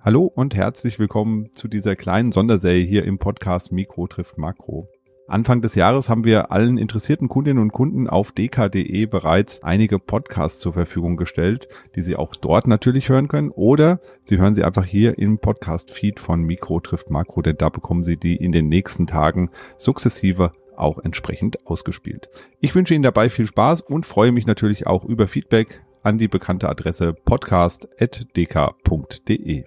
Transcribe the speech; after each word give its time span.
Hallo 0.00 0.30
und 0.32 0.54
herzlich 0.54 1.00
willkommen 1.00 1.52
zu 1.52 1.66
dieser 1.66 1.96
kleinen 1.96 2.30
Sonderserie 2.30 2.86
hier 2.86 3.04
im 3.04 3.18
Podcast 3.18 3.72
Mikro 3.72 4.06
trifft 4.06 4.38
Makro. 4.38 4.88
Anfang 5.26 5.60
des 5.60 5.74
Jahres 5.74 6.08
haben 6.08 6.22
wir 6.24 6.52
allen 6.52 6.78
interessierten 6.78 7.28
Kundinnen 7.28 7.60
und 7.60 7.72
Kunden 7.72 8.08
auf 8.08 8.30
dk.de 8.30 9.06
bereits 9.06 9.64
einige 9.64 9.98
Podcasts 9.98 10.60
zur 10.60 10.72
Verfügung 10.72 11.16
gestellt, 11.16 11.66
die 11.96 12.02
Sie 12.02 12.14
auch 12.14 12.36
dort 12.36 12.68
natürlich 12.68 13.08
hören 13.08 13.26
können 13.26 13.50
oder 13.50 13.98
Sie 14.22 14.38
hören 14.38 14.54
sie 14.54 14.62
einfach 14.62 14.84
hier 14.84 15.18
im 15.18 15.40
Podcast-Feed 15.40 16.20
von 16.20 16.42
Mikro 16.42 16.78
trifft 16.78 17.10
Makro, 17.10 17.42
denn 17.42 17.56
da 17.56 17.68
bekommen 17.68 18.04
Sie 18.04 18.16
die 18.16 18.36
in 18.36 18.52
den 18.52 18.68
nächsten 18.68 19.08
Tagen 19.08 19.50
sukzessive 19.78 20.52
auch 20.76 21.00
entsprechend 21.00 21.66
ausgespielt. 21.66 22.28
Ich 22.60 22.76
wünsche 22.76 22.94
Ihnen 22.94 23.02
dabei 23.02 23.30
viel 23.30 23.46
Spaß 23.46 23.80
und 23.80 24.06
freue 24.06 24.30
mich 24.30 24.46
natürlich 24.46 24.86
auch 24.86 25.04
über 25.04 25.26
Feedback 25.26 25.82
an 26.04 26.18
die 26.18 26.28
bekannte 26.28 26.68
Adresse 26.68 27.14
podcast.dk.de. 27.14 29.64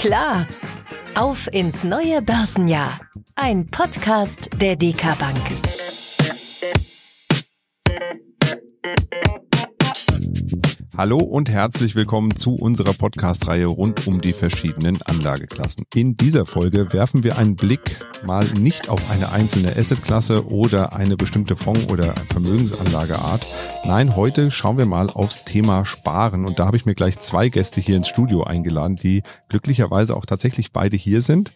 klar. 0.00 0.46
Auf 1.14 1.52
ins 1.52 1.84
neue 1.84 2.22
Börsenjahr. 2.22 2.98
Ein 3.34 3.66
Podcast 3.66 4.48
der 4.58 4.76
DK 4.76 5.18
Bank. 5.18 5.36
Hallo 11.00 11.16
und 11.16 11.48
herzlich 11.48 11.94
willkommen 11.94 12.36
zu 12.36 12.56
unserer 12.56 12.92
Podcast-Reihe 12.92 13.64
rund 13.64 14.06
um 14.06 14.20
die 14.20 14.34
verschiedenen 14.34 15.00
Anlageklassen. 15.00 15.86
In 15.94 16.18
dieser 16.18 16.44
Folge 16.44 16.92
werfen 16.92 17.24
wir 17.24 17.38
einen 17.38 17.56
Blick 17.56 18.04
mal 18.26 18.44
nicht 18.60 18.90
auf 18.90 19.10
eine 19.10 19.32
einzelne 19.32 19.74
Assetklasse 19.74 20.46
oder 20.52 20.94
eine 20.94 21.16
bestimmte 21.16 21.56
Fonds- 21.56 21.88
oder 21.88 22.14
Vermögensanlageart. 22.30 23.46
Nein, 23.86 24.14
heute 24.14 24.50
schauen 24.50 24.76
wir 24.76 24.84
mal 24.84 25.08
aufs 25.08 25.46
Thema 25.46 25.86
Sparen 25.86 26.44
und 26.44 26.58
da 26.58 26.66
habe 26.66 26.76
ich 26.76 26.84
mir 26.84 26.94
gleich 26.94 27.18
zwei 27.18 27.48
Gäste 27.48 27.80
hier 27.80 27.96
ins 27.96 28.08
Studio 28.08 28.44
eingeladen, 28.44 28.96
die 28.96 29.22
glücklicherweise 29.48 30.14
auch 30.14 30.26
tatsächlich 30.26 30.70
beide 30.70 30.98
hier 30.98 31.22
sind. 31.22 31.52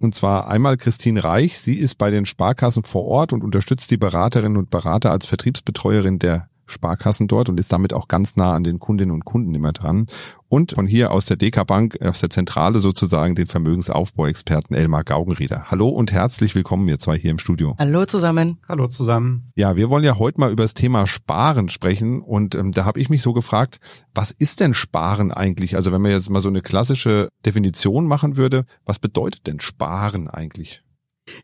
Und 0.00 0.14
zwar 0.14 0.48
einmal 0.48 0.76
Christine 0.76 1.24
Reich. 1.24 1.58
Sie 1.58 1.78
ist 1.78 1.94
bei 1.94 2.10
den 2.10 2.26
Sparkassen 2.26 2.82
vor 2.82 3.06
Ort 3.06 3.32
und 3.32 3.42
unterstützt 3.42 3.90
die 3.90 3.96
Beraterinnen 3.96 4.58
und 4.58 4.68
Berater 4.68 5.12
als 5.12 5.24
Vertriebsbetreuerin 5.24 6.18
der 6.18 6.50
Sparkassen 6.66 7.28
dort 7.28 7.48
und 7.48 7.58
ist 7.58 7.72
damit 7.72 7.92
auch 7.92 8.08
ganz 8.08 8.36
nah 8.36 8.54
an 8.54 8.64
den 8.64 8.78
Kundinnen 8.78 9.12
und 9.12 9.24
Kunden 9.24 9.54
immer 9.54 9.72
dran. 9.72 10.06
Und 10.48 10.72
von 10.72 10.86
hier 10.86 11.10
aus 11.10 11.24
der 11.26 11.36
DK 11.36 11.66
Bank, 11.66 12.00
aus 12.00 12.20
der 12.20 12.30
Zentrale 12.30 12.78
sozusagen, 12.78 13.34
den 13.34 13.46
Vermögensaufbauexperten 13.46 14.76
Elmar 14.76 15.02
Gaugenrieder. 15.02 15.70
Hallo 15.70 15.88
und 15.88 16.12
herzlich 16.12 16.54
willkommen, 16.54 16.88
ihr 16.88 16.98
zwei 16.98 17.18
hier 17.18 17.32
im 17.32 17.38
Studio. 17.38 17.74
Hallo 17.78 18.04
zusammen. 18.04 18.58
Hallo 18.68 18.86
zusammen. 18.86 19.50
Ja, 19.56 19.74
wir 19.74 19.88
wollen 19.88 20.04
ja 20.04 20.18
heute 20.18 20.38
mal 20.38 20.52
über 20.52 20.62
das 20.62 20.74
Thema 20.74 21.06
Sparen 21.06 21.68
sprechen 21.68 22.20
und 22.20 22.54
ähm, 22.54 22.70
da 22.70 22.84
habe 22.84 23.00
ich 23.00 23.10
mich 23.10 23.22
so 23.22 23.32
gefragt, 23.32 23.80
was 24.14 24.30
ist 24.30 24.60
denn 24.60 24.74
Sparen 24.74 25.32
eigentlich? 25.32 25.74
Also 25.74 25.90
wenn 25.90 26.02
man 26.02 26.12
jetzt 26.12 26.30
mal 26.30 26.40
so 26.40 26.48
eine 26.48 26.62
klassische 26.62 27.28
Definition 27.44 28.06
machen 28.06 28.36
würde, 28.36 28.64
was 28.84 28.98
bedeutet 28.98 29.46
denn 29.46 29.58
Sparen 29.58 30.28
eigentlich? 30.28 30.82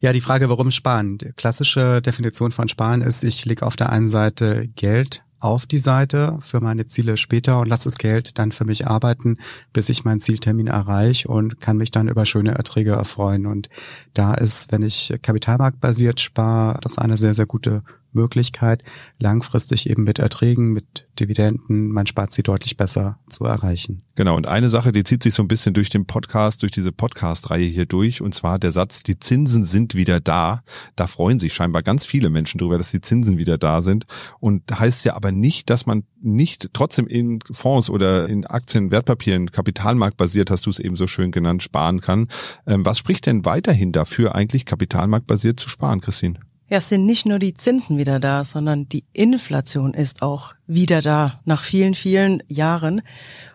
Ja, 0.00 0.12
die 0.12 0.20
Frage, 0.20 0.48
warum 0.48 0.70
sparen? 0.70 1.18
Die 1.18 1.32
klassische 1.32 2.02
Definition 2.02 2.52
von 2.52 2.68
sparen 2.68 3.02
ist, 3.02 3.24
ich 3.24 3.44
lege 3.44 3.66
auf 3.66 3.76
der 3.76 3.90
einen 3.90 4.08
Seite 4.08 4.68
Geld 4.76 5.24
auf 5.42 5.66
die 5.66 5.78
Seite 5.78 6.38
für 6.40 6.60
meine 6.60 6.86
Ziele 6.86 7.16
später 7.16 7.58
und 7.58 7.68
lasse 7.68 7.88
das 7.88 7.98
Geld 7.98 8.38
dann 8.38 8.52
für 8.52 8.64
mich 8.64 8.86
arbeiten, 8.86 9.38
bis 9.72 9.88
ich 9.88 10.04
meinen 10.04 10.20
Zieltermin 10.20 10.68
erreiche 10.68 11.26
und 11.26 11.58
kann 11.58 11.76
mich 11.76 11.90
dann 11.90 12.08
über 12.08 12.24
schöne 12.24 12.52
Erträge 12.52 12.92
erfreuen. 12.92 13.46
Und 13.46 13.68
da 14.14 14.34
ist, 14.34 14.70
wenn 14.70 14.82
ich 14.82 15.12
kapitalmarktbasiert 15.20 16.20
spare, 16.20 16.78
das 16.80 16.96
eine 16.96 17.16
sehr, 17.16 17.34
sehr 17.34 17.46
gute 17.46 17.82
Möglichkeit, 18.12 18.82
langfristig 19.18 19.88
eben 19.88 20.04
mit 20.04 20.18
Erträgen, 20.18 20.72
mit 20.72 21.06
Dividenden 21.18 21.88
mein 21.88 22.06
Sparziel 22.06 22.42
deutlich 22.42 22.76
besser 22.76 23.18
zu 23.28 23.44
erreichen. 23.44 24.02
Genau, 24.14 24.36
und 24.36 24.46
eine 24.46 24.68
Sache, 24.68 24.92
die 24.92 25.04
zieht 25.04 25.22
sich 25.22 25.34
so 25.34 25.42
ein 25.42 25.48
bisschen 25.48 25.74
durch 25.74 25.88
den 25.88 26.06
Podcast, 26.06 26.62
durch 26.62 26.72
diese 26.72 26.92
Podcast-Reihe 26.92 27.66
hier 27.66 27.86
durch, 27.86 28.20
und 28.20 28.34
zwar 28.34 28.58
der 28.58 28.72
Satz, 28.72 29.02
die 29.02 29.18
Zinsen 29.18 29.64
sind 29.64 29.94
wieder 29.94 30.20
da. 30.20 30.60
Da 30.96 31.06
freuen 31.06 31.38
sich 31.38 31.54
scheinbar 31.54 31.82
ganz 31.82 32.04
viele 32.04 32.28
Menschen 32.28 32.58
drüber, 32.58 32.78
dass 32.78 32.90
die 32.90 33.00
Zinsen 33.00 33.38
wieder 33.38 33.56
da 33.56 33.80
sind. 33.80 34.04
Und 34.40 34.78
heißt 34.78 35.04
ja 35.04 35.14
aber 35.14 35.32
nicht, 35.32 35.70
dass 35.70 35.86
man 35.86 36.04
nicht 36.20 36.70
trotzdem 36.72 37.06
in 37.06 37.40
Fonds 37.50 37.88
oder 37.88 38.28
in 38.28 38.46
Aktien, 38.46 38.90
Wertpapieren, 38.90 39.50
kapitalmarktbasiert, 39.50 40.50
hast 40.50 40.66
du 40.66 40.70
es 40.70 40.78
eben 40.78 40.96
so 40.96 41.06
schön 41.06 41.32
genannt, 41.32 41.62
sparen 41.62 42.00
kann. 42.00 42.28
Ähm, 42.66 42.84
was 42.84 42.98
spricht 42.98 43.26
denn 43.26 43.44
weiterhin 43.44 43.92
dafür, 43.92 44.34
eigentlich 44.34 44.66
kapitalmarktbasiert 44.66 45.58
zu 45.58 45.68
sparen, 45.68 46.00
Christine? 46.00 46.38
Ja, 46.68 46.78
es 46.78 46.88
sind 46.88 47.04
nicht 47.04 47.26
nur 47.26 47.38
die 47.38 47.54
Zinsen 47.54 47.98
wieder 47.98 48.18
da, 48.18 48.44
sondern 48.44 48.88
die 48.88 49.04
Inflation 49.12 49.92
ist 49.92 50.22
auch 50.22 50.54
wieder 50.66 51.02
da 51.02 51.40
nach 51.44 51.62
vielen, 51.62 51.94
vielen 51.94 52.42
Jahren. 52.48 53.02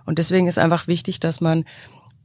Und 0.06 0.20
deswegen 0.20 0.48
ist 0.48 0.60
einfach 0.60 0.88
wichtig, 0.88 1.20
dass 1.20 1.42
man 1.42 1.66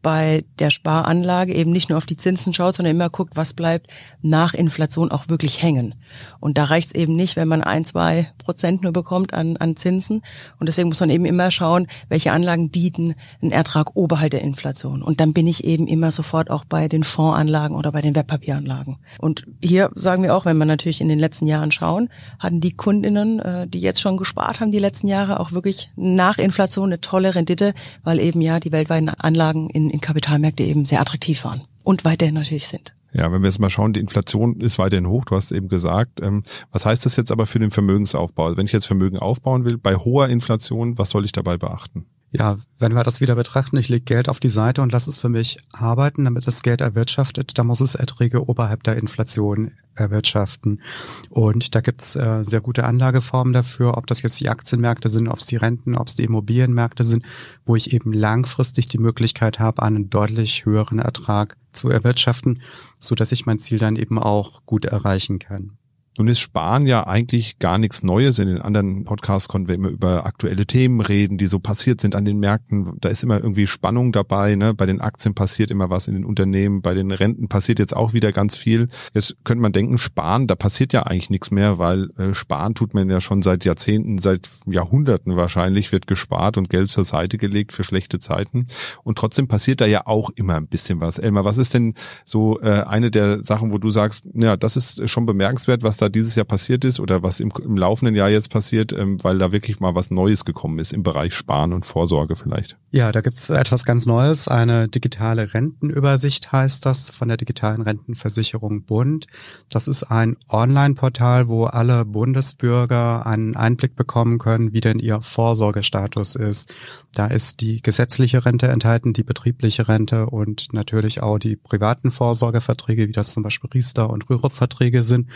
bei 0.02 0.44
der 0.58 0.70
Sparanlage 0.70 1.54
eben 1.54 1.70
nicht 1.70 1.88
nur 1.88 1.98
auf 1.98 2.06
die 2.06 2.16
Zinsen 2.16 2.52
schaut, 2.52 2.74
sondern 2.74 2.94
immer 2.94 3.08
guckt, 3.08 3.36
was 3.36 3.54
bleibt 3.54 3.86
nach 4.20 4.52
Inflation 4.52 5.10
auch 5.10 5.28
wirklich 5.28 5.62
hängen. 5.62 5.94
Und 6.40 6.58
da 6.58 6.64
reicht 6.64 6.88
es 6.88 6.94
eben 6.94 7.14
nicht, 7.14 7.36
wenn 7.36 7.48
man 7.48 7.62
ein, 7.62 7.84
zwei 7.84 8.32
Prozent 8.38 8.82
nur 8.82 8.92
bekommt 8.92 9.32
an, 9.32 9.56
an 9.56 9.76
Zinsen. 9.76 10.22
Und 10.58 10.66
deswegen 10.68 10.88
muss 10.88 11.00
man 11.00 11.10
eben 11.10 11.24
immer 11.24 11.50
schauen, 11.50 11.86
welche 12.08 12.32
Anlagen 12.32 12.70
bieten 12.70 13.14
einen 13.40 13.52
Ertrag 13.52 13.94
oberhalb 13.94 14.32
der 14.32 14.42
Inflation. 14.42 15.02
Und 15.02 15.20
dann 15.20 15.32
bin 15.32 15.46
ich 15.46 15.64
eben 15.64 15.86
immer 15.86 16.10
sofort 16.10 16.50
auch 16.50 16.64
bei 16.64 16.88
den 16.88 17.04
Fondsanlagen 17.04 17.76
oder 17.76 17.92
bei 17.92 18.02
den 18.02 18.16
Wertpapieranlagen. 18.16 18.98
Und 19.18 19.46
hier 19.62 19.90
sagen 19.94 20.24
wir 20.24 20.34
auch, 20.34 20.44
wenn 20.44 20.58
wir 20.58 20.64
natürlich 20.64 21.00
in 21.00 21.08
den 21.08 21.20
letzten 21.20 21.46
Jahren 21.46 21.70
schauen, 21.70 22.08
hatten 22.40 22.60
die 22.60 22.76
Kundinnen, 22.76 23.38
äh, 23.38 23.68
die 23.68 23.80
jetzt 23.80 24.00
schon 24.00 24.16
gespart 24.16 24.60
haben, 24.60 24.72
die 24.72 24.78
letzten 24.78 25.06
Jahre 25.06 25.38
auch 25.38 25.52
wirklich 25.52 25.90
nach 25.94 26.38
Inflation 26.38 26.88
eine 26.88 27.00
tolle 27.00 27.34
Rendite, 27.34 27.74
weil 28.02 28.18
eben 28.18 28.40
ja 28.40 28.58
die 28.58 28.72
weltweiten 28.72 29.08
Anlagen 29.08 29.70
in 29.70 29.91
in 29.92 30.00
Kapitalmärkte 30.00 30.62
eben 30.64 30.84
sehr 30.84 31.00
attraktiv 31.00 31.44
waren 31.44 31.62
und 31.84 32.04
weiterhin 32.04 32.34
natürlich 32.34 32.66
sind. 32.66 32.94
Ja, 33.12 33.30
wenn 33.30 33.42
wir 33.42 33.48
jetzt 33.48 33.58
mal 33.58 33.68
schauen, 33.68 33.92
die 33.92 34.00
Inflation 34.00 34.60
ist 34.60 34.78
weiterhin 34.78 35.06
hoch, 35.06 35.26
du 35.26 35.36
hast 35.36 35.52
eben 35.52 35.68
gesagt. 35.68 36.20
Ähm, 36.22 36.44
was 36.70 36.86
heißt 36.86 37.04
das 37.04 37.16
jetzt 37.16 37.30
aber 37.30 37.44
für 37.44 37.58
den 37.58 37.70
Vermögensaufbau? 37.70 38.46
Also 38.46 38.56
wenn 38.56 38.64
ich 38.64 38.72
jetzt 38.72 38.86
Vermögen 38.86 39.18
aufbauen 39.18 39.66
will, 39.66 39.76
bei 39.76 39.96
hoher 39.96 40.28
Inflation, 40.28 40.96
was 40.96 41.10
soll 41.10 41.24
ich 41.26 41.32
dabei 41.32 41.58
beachten? 41.58 42.06
Ja, 42.34 42.56
wenn 42.78 42.94
wir 42.94 43.04
das 43.04 43.20
wieder 43.20 43.34
betrachten, 43.34 43.76
ich 43.76 43.90
lege 43.90 44.04
Geld 44.04 44.30
auf 44.30 44.40
die 44.40 44.48
Seite 44.48 44.80
und 44.80 44.90
lasse 44.90 45.10
es 45.10 45.20
für 45.20 45.28
mich 45.28 45.58
arbeiten, 45.70 46.24
damit 46.24 46.46
das 46.46 46.62
Geld 46.62 46.80
erwirtschaftet, 46.80 47.58
dann 47.58 47.66
muss 47.66 47.82
es 47.82 47.94
Erträge 47.94 48.48
oberhalb 48.48 48.82
der 48.84 48.96
Inflation 48.96 49.72
erwirtschaften. 49.94 50.80
Und 51.28 51.74
da 51.74 51.82
gibt's 51.82 52.16
äh, 52.16 52.42
sehr 52.42 52.62
gute 52.62 52.84
Anlageformen 52.84 53.52
dafür, 53.52 53.98
ob 53.98 54.06
das 54.06 54.22
jetzt 54.22 54.40
die 54.40 54.48
Aktienmärkte 54.48 55.10
sind, 55.10 55.28
ob 55.28 55.40
es 55.40 55.46
die 55.46 55.56
Renten, 55.56 55.94
ob 55.94 56.08
es 56.08 56.16
die 56.16 56.24
Immobilienmärkte 56.24 57.04
sind, 57.04 57.22
wo 57.66 57.76
ich 57.76 57.92
eben 57.92 58.14
langfristig 58.14 58.88
die 58.88 58.98
Möglichkeit 58.98 59.58
habe, 59.58 59.82
einen 59.82 60.08
deutlich 60.08 60.64
höheren 60.64 61.00
Ertrag 61.00 61.58
zu 61.72 61.90
erwirtschaften, 61.90 62.62
so 62.98 63.14
dass 63.14 63.32
ich 63.32 63.44
mein 63.44 63.58
Ziel 63.58 63.78
dann 63.78 63.96
eben 63.96 64.18
auch 64.18 64.64
gut 64.64 64.86
erreichen 64.86 65.38
kann. 65.38 65.76
Nun 66.18 66.28
ist 66.28 66.40
Sparen 66.40 66.86
ja 66.86 67.06
eigentlich 67.06 67.58
gar 67.58 67.78
nichts 67.78 68.02
Neues. 68.02 68.38
In 68.38 68.48
den 68.48 68.60
anderen 68.60 69.04
Podcasts 69.04 69.48
konnten 69.48 69.68
wir 69.68 69.76
immer 69.76 69.88
über 69.88 70.26
aktuelle 70.26 70.66
Themen 70.66 71.00
reden, 71.00 71.38
die 71.38 71.46
so 71.46 71.58
passiert 71.58 72.02
sind 72.02 72.14
an 72.14 72.26
den 72.26 72.38
Märkten. 72.38 72.98
Da 73.00 73.08
ist 73.08 73.24
immer 73.24 73.38
irgendwie 73.38 73.66
Spannung 73.66 74.12
dabei. 74.12 74.54
Ne? 74.54 74.74
Bei 74.74 74.84
den 74.84 75.00
Aktien 75.00 75.34
passiert 75.34 75.70
immer 75.70 75.88
was 75.88 76.08
in 76.08 76.14
den 76.14 76.26
Unternehmen, 76.26 76.82
bei 76.82 76.92
den 76.92 77.10
Renten 77.12 77.48
passiert 77.48 77.78
jetzt 77.78 77.96
auch 77.96 78.12
wieder 78.12 78.30
ganz 78.30 78.58
viel. 78.58 78.88
Jetzt 79.14 79.36
könnte 79.44 79.62
man 79.62 79.72
denken, 79.72 79.96
Sparen, 79.96 80.46
da 80.46 80.54
passiert 80.54 80.92
ja 80.92 81.04
eigentlich 81.04 81.30
nichts 81.30 81.50
mehr, 81.50 81.78
weil 81.78 82.10
äh, 82.18 82.34
Sparen 82.34 82.74
tut 82.74 82.92
man 82.92 83.08
ja 83.08 83.22
schon 83.22 83.40
seit 83.40 83.64
Jahrzehnten, 83.64 84.18
seit 84.18 84.50
Jahrhunderten 84.66 85.36
wahrscheinlich, 85.36 85.92
wird 85.92 86.06
gespart 86.06 86.58
und 86.58 86.68
Geld 86.68 86.90
zur 86.90 87.04
Seite 87.04 87.38
gelegt 87.38 87.72
für 87.72 87.84
schlechte 87.84 88.18
Zeiten. 88.18 88.66
Und 89.02 89.16
trotzdem 89.16 89.48
passiert 89.48 89.80
da 89.80 89.86
ja 89.86 90.06
auch 90.06 90.28
immer 90.36 90.56
ein 90.56 90.66
bisschen 90.66 91.00
was. 91.00 91.18
Elmar, 91.18 91.46
was 91.46 91.56
ist 91.56 91.72
denn 91.72 91.94
so 92.26 92.60
äh, 92.60 92.82
eine 92.82 93.10
der 93.10 93.42
Sachen, 93.42 93.72
wo 93.72 93.78
du 93.78 93.88
sagst, 93.88 94.24
ja, 94.34 94.58
das 94.58 94.76
ist 94.76 95.08
schon 95.08 95.24
bemerkenswert, 95.24 95.82
was 95.82 96.01
da 96.02 96.08
dieses 96.08 96.34
Jahr 96.34 96.44
passiert 96.44 96.84
ist 96.84 97.00
oder 97.00 97.22
was 97.22 97.40
im, 97.40 97.52
im 97.62 97.76
laufenden 97.76 98.14
Jahr 98.14 98.28
jetzt 98.28 98.50
passiert, 98.50 98.92
ähm, 98.92 99.22
weil 99.22 99.38
da 99.38 99.52
wirklich 99.52 99.80
mal 99.80 99.94
was 99.94 100.10
Neues 100.10 100.44
gekommen 100.44 100.78
ist 100.78 100.92
im 100.92 101.02
Bereich 101.02 101.34
Sparen 101.34 101.72
und 101.72 101.86
Vorsorge 101.86 102.36
vielleicht? 102.36 102.76
Ja, 102.90 103.10
da 103.12 103.20
gibt's 103.20 103.48
etwas 103.48 103.84
ganz 103.84 104.04
Neues. 104.04 104.48
Eine 104.48 104.88
digitale 104.88 105.54
Rentenübersicht 105.54 106.52
heißt 106.52 106.84
das 106.84 107.10
von 107.10 107.28
der 107.28 107.36
digitalen 107.36 107.82
Rentenversicherung 107.82 108.82
Bund. 108.82 109.26
Das 109.70 109.88
ist 109.88 110.02
ein 110.04 110.36
Online-Portal, 110.50 111.48
wo 111.48 111.64
alle 111.64 112.04
Bundesbürger 112.04 113.26
einen 113.26 113.56
Einblick 113.56 113.96
bekommen 113.96 114.38
können, 114.38 114.72
wie 114.72 114.80
denn 114.80 114.98
ihr 114.98 115.22
Vorsorgestatus 115.22 116.34
ist. 116.34 116.74
Da 117.14 117.26
ist 117.26 117.60
die 117.60 117.82
gesetzliche 117.82 118.44
Rente 118.44 118.68
enthalten, 118.68 119.12
die 119.12 119.22
betriebliche 119.22 119.88
Rente 119.88 120.26
und 120.26 120.72
natürlich 120.72 121.22
auch 121.22 121.38
die 121.38 121.56
privaten 121.56 122.10
Vorsorgeverträge, 122.10 123.08
wie 123.08 123.12
das 123.12 123.32
zum 123.32 123.42
Beispiel 123.42 123.70
Riester 123.70 124.08
und 124.08 124.28
Rürup-Verträge 124.30 125.02
sind. 125.02 125.28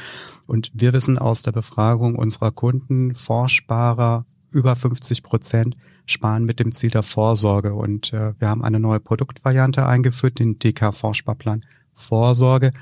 Und 0.46 0.55
wir 0.74 0.92
wissen 0.92 1.18
aus 1.18 1.42
der 1.42 1.52
Befragung 1.52 2.16
unserer 2.16 2.50
Kunden, 2.50 3.14
Vorsparer 3.14 4.26
über 4.50 4.76
50 4.76 5.22
Prozent 5.22 5.76
sparen 6.06 6.44
mit 6.44 6.60
dem 6.60 6.72
Ziel 6.72 6.90
der 6.90 7.02
Vorsorge. 7.02 7.74
Und 7.74 8.12
äh, 8.12 8.32
wir 8.38 8.48
haben 8.48 8.64
eine 8.64 8.80
neue 8.80 9.00
Produktvariante 9.00 9.86
eingeführt, 9.86 10.38
den 10.38 10.58
DK-Vorsparplan 10.58 11.62
Vorsorge. 11.94 12.72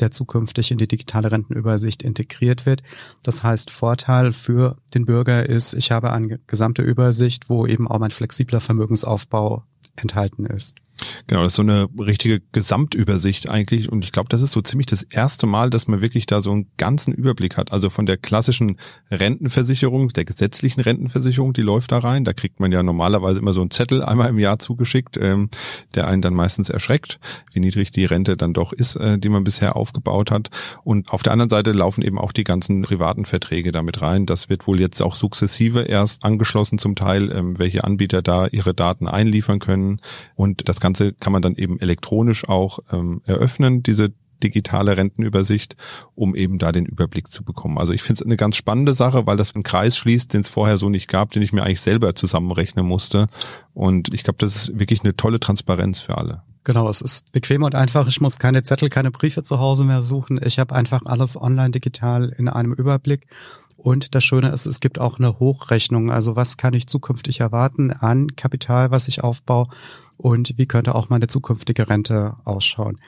der 0.00 0.10
zukünftig 0.10 0.72
in 0.72 0.78
die 0.78 0.88
digitale 0.88 1.30
Rentenübersicht 1.30 2.02
integriert 2.02 2.66
wird. 2.66 2.82
Das 3.22 3.44
heißt, 3.44 3.70
Vorteil 3.70 4.32
für 4.32 4.76
den 4.92 5.04
Bürger 5.04 5.48
ist, 5.48 5.72
ich 5.72 5.92
habe 5.92 6.12
eine 6.12 6.40
gesamte 6.48 6.82
Übersicht, 6.82 7.48
wo 7.48 7.64
eben 7.64 7.86
auch 7.86 8.00
mein 8.00 8.10
flexibler 8.10 8.60
Vermögensaufbau 8.60 9.62
enthalten 9.94 10.46
ist. 10.46 10.74
Genau, 11.26 11.42
das 11.42 11.52
ist 11.52 11.56
so 11.56 11.62
eine 11.62 11.88
richtige 11.98 12.40
Gesamtübersicht 12.52 13.50
eigentlich. 13.50 13.90
Und 13.90 14.04
ich 14.04 14.12
glaube, 14.12 14.28
das 14.28 14.42
ist 14.42 14.52
so 14.52 14.60
ziemlich 14.60 14.86
das 14.86 15.02
erste 15.02 15.46
Mal, 15.46 15.70
dass 15.70 15.88
man 15.88 16.00
wirklich 16.00 16.26
da 16.26 16.40
so 16.40 16.52
einen 16.52 16.66
ganzen 16.76 17.12
Überblick 17.12 17.56
hat. 17.56 17.72
Also 17.72 17.90
von 17.90 18.06
der 18.06 18.16
klassischen 18.16 18.76
Rentenversicherung, 19.10 20.08
der 20.10 20.24
gesetzlichen 20.24 20.80
Rentenversicherung, 20.80 21.52
die 21.52 21.62
läuft 21.62 21.92
da 21.92 21.98
rein. 21.98 22.24
Da 22.24 22.32
kriegt 22.32 22.60
man 22.60 22.70
ja 22.70 22.82
normalerweise 22.82 23.40
immer 23.40 23.52
so 23.52 23.60
einen 23.60 23.70
Zettel 23.70 24.02
einmal 24.02 24.28
im 24.28 24.38
Jahr 24.38 24.58
zugeschickt, 24.58 25.18
ähm, 25.20 25.50
der 25.94 26.06
einen 26.06 26.22
dann 26.22 26.34
meistens 26.34 26.70
erschreckt, 26.70 27.18
wie 27.52 27.60
niedrig 27.60 27.90
die 27.90 28.04
Rente 28.04 28.36
dann 28.36 28.52
doch 28.52 28.72
ist, 28.72 28.96
äh, 28.96 29.18
die 29.18 29.28
man 29.28 29.44
bisher 29.44 29.76
aufgebaut 29.76 30.30
hat. 30.30 30.50
Und 30.84 31.10
auf 31.10 31.22
der 31.22 31.32
anderen 31.32 31.50
Seite 31.50 31.72
laufen 31.72 32.02
eben 32.02 32.18
auch 32.18 32.32
die 32.32 32.44
ganzen 32.44 32.82
privaten 32.82 33.24
Verträge 33.24 33.72
damit 33.72 34.00
rein. 34.00 34.26
Das 34.26 34.48
wird 34.48 34.66
wohl 34.66 34.80
jetzt 34.80 35.02
auch 35.02 35.16
sukzessive 35.16 35.82
erst 35.82 36.24
angeschlossen 36.24 36.78
zum 36.78 36.94
Teil, 36.94 37.32
ähm, 37.32 37.58
welche 37.58 37.82
Anbieter 37.84 38.22
da 38.22 38.46
ihre 38.46 38.74
Daten 38.74 39.08
einliefern 39.08 39.58
können. 39.58 40.00
Und 40.36 40.68
das 40.68 40.83
Ganze 40.84 41.14
kann 41.14 41.32
man 41.32 41.40
dann 41.40 41.56
eben 41.56 41.80
elektronisch 41.80 42.46
auch 42.46 42.78
ähm, 42.92 43.22
eröffnen, 43.24 43.82
diese 43.82 44.12
digitale 44.42 44.98
Rentenübersicht, 44.98 45.76
um 46.14 46.34
eben 46.34 46.58
da 46.58 46.72
den 46.72 46.84
Überblick 46.84 47.30
zu 47.30 47.42
bekommen. 47.42 47.78
Also 47.78 47.94
ich 47.94 48.02
finde 48.02 48.20
es 48.20 48.26
eine 48.26 48.36
ganz 48.36 48.56
spannende 48.56 48.92
Sache, 48.92 49.26
weil 49.26 49.38
das 49.38 49.54
einen 49.54 49.62
Kreis 49.62 49.96
schließt, 49.96 50.34
den 50.34 50.42
es 50.42 50.48
vorher 50.48 50.76
so 50.76 50.90
nicht 50.90 51.08
gab, 51.08 51.30
den 51.30 51.40
ich 51.40 51.54
mir 51.54 51.62
eigentlich 51.62 51.80
selber 51.80 52.14
zusammenrechnen 52.14 52.84
musste. 52.84 53.28
Und 53.72 54.12
ich 54.12 54.24
glaube, 54.24 54.36
das 54.40 54.54
ist 54.54 54.78
wirklich 54.78 55.02
eine 55.02 55.16
tolle 55.16 55.40
Transparenz 55.40 56.00
für 56.00 56.18
alle. 56.18 56.42
Genau, 56.64 56.86
es 56.90 57.00
ist 57.00 57.32
bequem 57.32 57.62
und 57.62 57.74
einfach. 57.74 58.06
Ich 58.06 58.20
muss 58.20 58.38
keine 58.38 58.62
Zettel, 58.62 58.90
keine 58.90 59.10
Briefe 59.10 59.42
zu 59.42 59.58
Hause 59.58 59.84
mehr 59.84 60.02
suchen. 60.02 60.38
Ich 60.44 60.58
habe 60.58 60.74
einfach 60.74 61.00
alles 61.06 61.40
online 61.40 61.70
digital 61.70 62.28
in 62.36 62.48
einem 62.48 62.74
Überblick 62.74 63.26
und 63.84 64.14
das 64.14 64.24
Schöne 64.24 64.48
ist, 64.48 64.64
es 64.64 64.80
gibt 64.80 64.98
auch 64.98 65.18
eine 65.18 65.38
Hochrechnung. 65.38 66.10
Also 66.10 66.36
was 66.36 66.56
kann 66.56 66.72
ich 66.72 66.86
zukünftig 66.86 67.40
erwarten 67.40 67.90
an 67.90 68.34
Kapital, 68.34 68.90
was 68.90 69.08
ich 69.08 69.22
aufbaue 69.22 69.68
und 70.16 70.54
wie 70.56 70.66
könnte 70.66 70.94
auch 70.94 71.10
meine 71.10 71.26
zukünftige 71.26 71.88
Rente 71.88 72.36
ausschauen. 72.44 72.98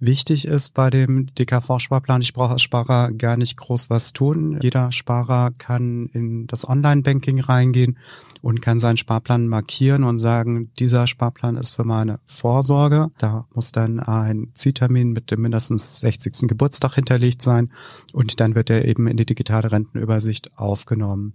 Wichtig 0.00 0.46
ist 0.46 0.74
bei 0.74 0.90
dem 0.90 1.32
DKV-Sparplan, 1.34 2.22
ich 2.22 2.32
brauche 2.32 2.52
als 2.54 2.62
Sparer 2.62 3.12
gar 3.12 3.36
nicht 3.36 3.56
groß 3.56 3.90
was 3.90 4.12
tun. 4.12 4.58
Jeder 4.60 4.90
Sparer 4.90 5.50
kann 5.56 6.06
in 6.12 6.46
das 6.46 6.68
Online-Banking 6.68 7.40
reingehen 7.40 7.98
und 8.40 8.60
kann 8.60 8.78
seinen 8.78 8.96
Sparplan 8.96 9.46
markieren 9.46 10.04
und 10.04 10.18
sagen, 10.18 10.72
dieser 10.78 11.06
Sparplan 11.06 11.56
ist 11.56 11.70
für 11.70 11.84
meine 11.84 12.18
Vorsorge. 12.26 13.10
Da 13.18 13.46
muss 13.54 13.70
dann 13.72 14.00
ein 14.00 14.48
Zieltermin 14.54 15.12
mit 15.12 15.30
dem 15.30 15.42
mindestens 15.42 16.00
60. 16.00 16.48
Geburtstag 16.48 16.94
hinterlegt 16.94 17.40
sein 17.42 17.70
und 18.12 18.40
dann 18.40 18.54
wird 18.54 18.70
er 18.70 18.84
eben 18.84 19.06
in 19.06 19.16
die 19.16 19.26
digitale 19.26 19.70
Rentenübersicht 19.70 20.58
aufgenommen. 20.58 21.34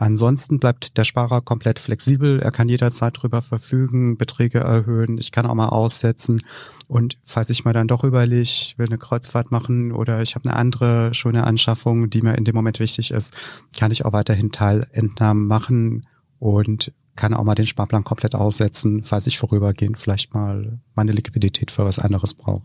Ansonsten 0.00 0.58
bleibt 0.58 0.96
der 0.96 1.04
Sparer 1.04 1.42
komplett 1.42 1.78
flexibel. 1.78 2.40
Er 2.40 2.50
kann 2.50 2.70
jederzeit 2.70 3.20
drüber 3.20 3.42
verfügen, 3.42 4.16
Beträge 4.16 4.60
erhöhen. 4.60 5.18
Ich 5.18 5.30
kann 5.30 5.44
auch 5.44 5.54
mal 5.54 5.68
aussetzen. 5.68 6.40
Und 6.88 7.18
falls 7.22 7.50
ich 7.50 7.66
mal 7.66 7.74
dann 7.74 7.86
doch 7.86 8.02
überlege, 8.02 8.48
will 8.78 8.86
eine 8.86 8.96
Kreuzfahrt 8.96 9.50
machen 9.50 9.92
oder 9.92 10.22
ich 10.22 10.36
habe 10.36 10.48
eine 10.48 10.56
andere 10.56 11.12
schöne 11.12 11.44
Anschaffung, 11.44 12.08
die 12.08 12.22
mir 12.22 12.34
in 12.34 12.46
dem 12.46 12.54
Moment 12.54 12.80
wichtig 12.80 13.10
ist, 13.10 13.36
kann 13.78 13.92
ich 13.92 14.06
auch 14.06 14.14
weiterhin 14.14 14.50
Teilentnahmen 14.50 15.46
machen 15.46 16.06
und 16.38 16.92
kann 17.14 17.34
auch 17.34 17.44
mal 17.44 17.54
den 17.54 17.66
Sparplan 17.66 18.02
komplett 18.02 18.34
aussetzen, 18.34 19.02
falls 19.02 19.26
ich 19.26 19.36
vorübergehend 19.36 19.98
vielleicht 19.98 20.32
mal 20.32 20.80
meine 20.94 21.12
Liquidität 21.12 21.70
für 21.70 21.84
was 21.84 21.98
anderes 21.98 22.32
brauche. 22.32 22.62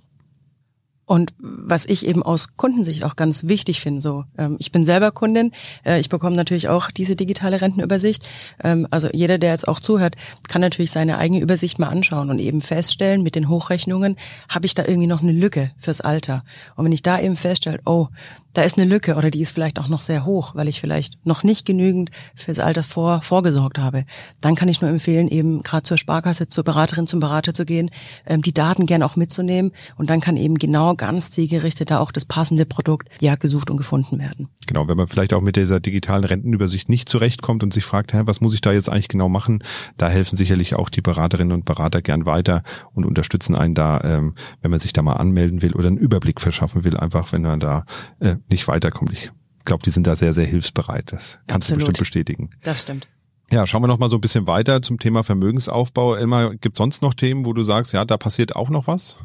Und 1.05 1.33
was 1.37 1.85
ich 1.85 2.05
eben 2.05 2.23
aus 2.23 2.57
Kundensicht 2.57 3.03
auch 3.03 3.15
ganz 3.15 3.45
wichtig 3.45 3.79
finde, 3.79 4.01
so 4.01 4.25
ähm, 4.37 4.55
ich 4.59 4.71
bin 4.71 4.83
selber 4.85 5.11
Kundin, 5.11 5.51
äh, 5.85 5.99
ich 5.99 6.09
bekomme 6.09 6.35
natürlich 6.35 6.67
auch 6.67 6.89
diese 6.89 7.15
digitale 7.15 7.61
Rentenübersicht. 7.61 8.27
Ähm, 8.63 8.87
also 8.89 9.09
jeder, 9.13 9.37
der 9.37 9.51
jetzt 9.51 9.67
auch 9.67 9.79
zuhört, 9.79 10.15
kann 10.47 10.61
natürlich 10.61 10.91
seine 10.91 11.19
eigene 11.19 11.41
Übersicht 11.41 11.77
mal 11.77 11.89
anschauen 11.89 12.31
und 12.31 12.39
eben 12.39 12.61
feststellen, 12.61 13.21
mit 13.21 13.35
den 13.35 13.49
Hochrechnungen 13.49 14.15
habe 14.49 14.65
ich 14.65 14.73
da 14.73 14.83
irgendwie 14.83 15.07
noch 15.07 15.21
eine 15.21 15.31
Lücke 15.31 15.71
fürs 15.77 16.01
Alter. 16.01 16.43
Und 16.75 16.85
wenn 16.85 16.91
ich 16.91 17.03
da 17.03 17.19
eben 17.19 17.37
feststelle, 17.37 17.79
oh, 17.85 18.07
da 18.55 18.61
ist 18.63 18.77
eine 18.77 18.89
Lücke 18.89 19.15
oder 19.15 19.29
die 19.29 19.41
ist 19.41 19.51
vielleicht 19.51 19.79
auch 19.79 19.89
noch 19.89 20.01
sehr 20.01 20.25
hoch, 20.25 20.55
weil 20.55 20.67
ich 20.67 20.79
vielleicht 20.79 21.25
noch 21.25 21.43
nicht 21.43 21.65
genügend 21.65 22.09
fürs 22.35 22.59
Alter 22.59 22.83
vor, 22.83 23.21
vorgesorgt 23.21 23.77
habe, 23.77 24.05
dann 24.41 24.55
kann 24.55 24.69
ich 24.69 24.81
nur 24.81 24.89
empfehlen, 24.89 25.27
eben 25.27 25.61
gerade 25.61 25.83
zur 25.83 25.97
Sparkasse, 25.97 26.47
zur 26.47 26.63
Beraterin, 26.63 27.05
zum 27.05 27.19
Berater 27.19 27.53
zu 27.53 27.65
gehen, 27.65 27.91
ähm, 28.25 28.41
die 28.41 28.53
Daten 28.53 28.85
gern 28.85 29.03
auch 29.03 29.17
mitzunehmen 29.17 29.71
und 29.97 30.09
dann 30.09 30.21
kann 30.21 30.37
eben 30.37 30.55
genau 30.55 30.94
ganz 30.97 31.31
zielgerichtet 31.31 31.91
da 31.91 31.99
auch 31.99 32.11
das 32.11 32.25
passende 32.25 32.65
Produkt 32.65 33.09
ja 33.21 33.35
gesucht 33.35 33.69
und 33.69 33.77
gefunden 33.77 34.19
werden. 34.19 34.49
Genau, 34.67 34.87
wenn 34.87 34.97
man 34.97 35.07
vielleicht 35.07 35.33
auch 35.33 35.41
mit 35.41 35.55
dieser 35.55 35.79
digitalen 35.79 36.23
Rentenübersicht 36.23 36.89
nicht 36.89 37.09
zurechtkommt 37.09 37.63
und 37.63 37.73
sich 37.73 37.85
fragt, 37.85 38.13
hä, 38.13 38.21
was 38.25 38.41
muss 38.41 38.53
ich 38.53 38.61
da 38.61 38.71
jetzt 38.71 38.89
eigentlich 38.89 39.07
genau 39.07 39.29
machen, 39.29 39.63
da 39.97 40.09
helfen 40.09 40.37
sicherlich 40.37 40.75
auch 40.75 40.89
die 40.89 41.01
Beraterinnen 41.01 41.53
und 41.53 41.65
Berater 41.65 42.01
gern 42.01 42.25
weiter 42.25 42.63
und 42.93 43.05
unterstützen 43.05 43.55
einen 43.55 43.75
da, 43.75 44.01
ähm, 44.03 44.35
wenn 44.61 44.71
man 44.71 44.79
sich 44.79 44.93
da 44.93 45.01
mal 45.01 45.13
anmelden 45.13 45.61
will 45.61 45.73
oder 45.73 45.87
einen 45.87 45.97
Überblick 45.97 46.41
verschaffen 46.41 46.83
will, 46.83 46.97
einfach 46.97 47.31
wenn 47.31 47.41
man 47.41 47.59
da 47.59 47.85
äh, 48.19 48.35
nicht 48.49 48.67
weiterkommt. 48.67 49.13
Ich 49.13 49.31
glaube, 49.65 49.83
die 49.83 49.89
sind 49.89 50.07
da 50.07 50.15
sehr, 50.15 50.33
sehr 50.33 50.45
hilfsbereit. 50.45 51.11
Das 51.11 51.39
kannst 51.47 51.71
Absolut. 51.71 51.81
du 51.81 51.85
bestimmt 51.87 51.99
bestätigen. 51.99 52.49
Das 52.63 52.81
stimmt. 52.81 53.07
Ja, 53.51 53.67
schauen 53.67 53.83
wir 53.83 53.87
noch 53.87 53.99
mal 53.99 54.09
so 54.09 54.17
ein 54.17 54.21
bisschen 54.21 54.47
weiter 54.47 54.81
zum 54.81 54.97
Thema 54.97 55.23
Vermögensaufbau. 55.23 56.15
Elmar, 56.15 56.55
gibt 56.55 56.77
sonst 56.77 57.01
noch 57.01 57.13
Themen, 57.13 57.45
wo 57.45 57.53
du 57.53 57.63
sagst, 57.63 57.93
ja, 57.93 58.03
da 58.03 58.17
passiert 58.17 58.55
auch 58.55 58.69
noch 58.69 58.87
was? 58.87 59.17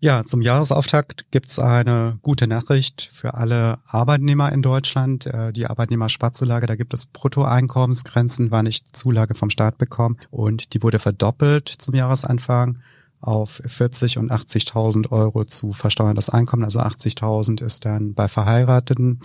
Ja, 0.00 0.24
zum 0.24 0.42
Jahresauftakt 0.42 1.30
gibt's 1.30 1.58
eine 1.58 2.18
gute 2.22 2.46
Nachricht 2.46 3.08
für 3.10 3.34
alle 3.34 3.78
Arbeitnehmer 3.86 4.52
in 4.52 4.60
Deutschland. 4.60 5.26
Äh, 5.26 5.52
die 5.52 5.66
Arbeitnehmersparzulage, 5.66 6.66
da 6.66 6.76
gibt 6.76 6.92
es 6.92 7.06
Bruttoeinkommensgrenzen, 7.06 8.50
war 8.50 8.62
nicht 8.62 8.94
Zulage 8.94 9.34
vom 9.34 9.50
Staat 9.50 9.78
bekommen 9.78 10.18
und 10.30 10.74
die 10.74 10.82
wurde 10.82 10.98
verdoppelt 10.98 11.68
zum 11.68 11.94
Jahresanfang 11.94 12.80
auf 13.24 13.62
40 13.64 14.18
und 14.18 14.30
80.000 14.30 15.10
Euro 15.10 15.44
zu 15.44 15.72
versteuerndes 15.72 16.28
Einkommen. 16.28 16.64
Also 16.64 16.80
80.000 16.80 17.64
ist 17.64 17.86
dann 17.86 18.12
bei 18.12 18.28
Verheirateten, 18.28 19.20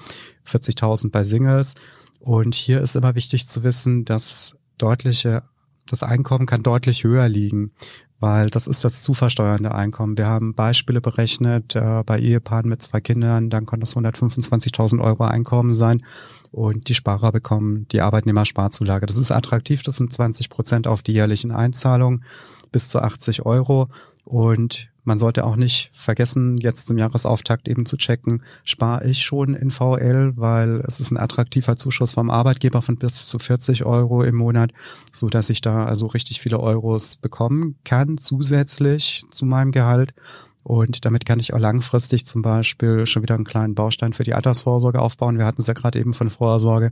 40.000 0.47 1.11
bei 1.11 1.25
Singles. 1.25 1.75
Und 2.19 2.55
hier 2.55 2.79
ist 2.79 2.95
immer 2.95 3.15
wichtig 3.15 3.47
zu 3.47 3.63
wissen, 3.63 4.05
dass 4.05 4.55
deutliche, 4.77 5.43
das 5.85 6.03
Einkommen 6.03 6.45
kann 6.45 6.63
deutlich 6.63 7.03
höher 7.03 7.27
liegen, 7.27 7.71
weil 8.19 8.49
das 8.49 8.67
ist 8.67 8.83
das 8.83 9.03
zu 9.03 9.13
versteuernde 9.13 9.73
Einkommen. 9.73 10.17
Wir 10.17 10.27
haben 10.27 10.53
Beispiele 10.53 11.01
berechnet 11.01 11.75
äh, 11.75 12.03
bei 12.05 12.19
Ehepaaren 12.19 12.69
mit 12.69 12.81
zwei 12.81 12.99
Kindern, 12.99 13.49
dann 13.49 13.65
kann 13.65 13.79
das 13.79 13.95
125.000 13.95 15.01
Euro 15.01 15.23
Einkommen 15.23 15.73
sein 15.73 16.03
und 16.51 16.89
die 16.89 16.95
Sparer 16.95 17.31
bekommen 17.31 17.87
die 17.91 18.01
Arbeitnehmersparzulage. 18.01 19.05
Das 19.05 19.17
ist 19.17 19.31
attraktiv, 19.31 19.83
das 19.83 19.97
sind 19.97 20.11
20 20.11 20.49
Prozent 20.49 20.87
auf 20.87 21.01
die 21.01 21.13
jährlichen 21.13 21.51
Einzahlungen 21.51 22.23
bis 22.71 22.89
zu 22.89 22.99
80 22.99 23.45
Euro. 23.45 23.89
Und 24.25 24.89
man 25.09 25.17
sollte 25.17 25.43
auch 25.43 25.55
nicht 25.55 25.89
vergessen, 25.91 26.57
jetzt 26.57 26.85
zum 26.85 26.99
Jahresauftakt 26.99 27.67
eben 27.67 27.87
zu 27.87 27.97
checken, 27.97 28.43
spare 28.63 29.09
ich 29.09 29.23
schon 29.23 29.55
in 29.55 29.71
VL, 29.71 30.33
weil 30.35 30.83
es 30.87 30.99
ist 30.99 31.09
ein 31.09 31.17
attraktiver 31.17 31.77
Zuschuss 31.77 32.13
vom 32.13 32.29
Arbeitgeber 32.29 32.83
von 32.83 32.95
bis 32.95 33.27
zu 33.27 33.39
40 33.39 33.85
Euro 33.85 34.21
im 34.21 34.35
Monat, 34.35 34.71
so 35.11 35.27
dass 35.27 35.49
ich 35.49 35.61
da 35.61 35.85
also 35.85 36.05
richtig 36.05 36.39
viele 36.39 36.59
Euros 36.59 37.17
bekommen 37.17 37.79
kann 37.83 38.19
zusätzlich 38.19 39.23
zu 39.31 39.47
meinem 39.47 39.71
Gehalt. 39.71 40.13
Und 40.69 41.03
damit 41.03 41.25
kann 41.25 41.39
ich 41.39 41.51
auch 41.55 41.57
langfristig 41.57 42.27
zum 42.27 42.43
Beispiel 42.43 43.07
schon 43.07 43.23
wieder 43.23 43.33
einen 43.33 43.43
kleinen 43.43 43.73
Baustein 43.73 44.13
für 44.13 44.23
die 44.23 44.35
Altersvorsorge 44.35 45.01
aufbauen. 45.01 45.39
Wir 45.39 45.45
hatten 45.47 45.61
es 45.61 45.65
ja 45.65 45.73
gerade 45.73 45.97
eben 45.97 46.13
von 46.13 46.29
Vorsorge. 46.29 46.91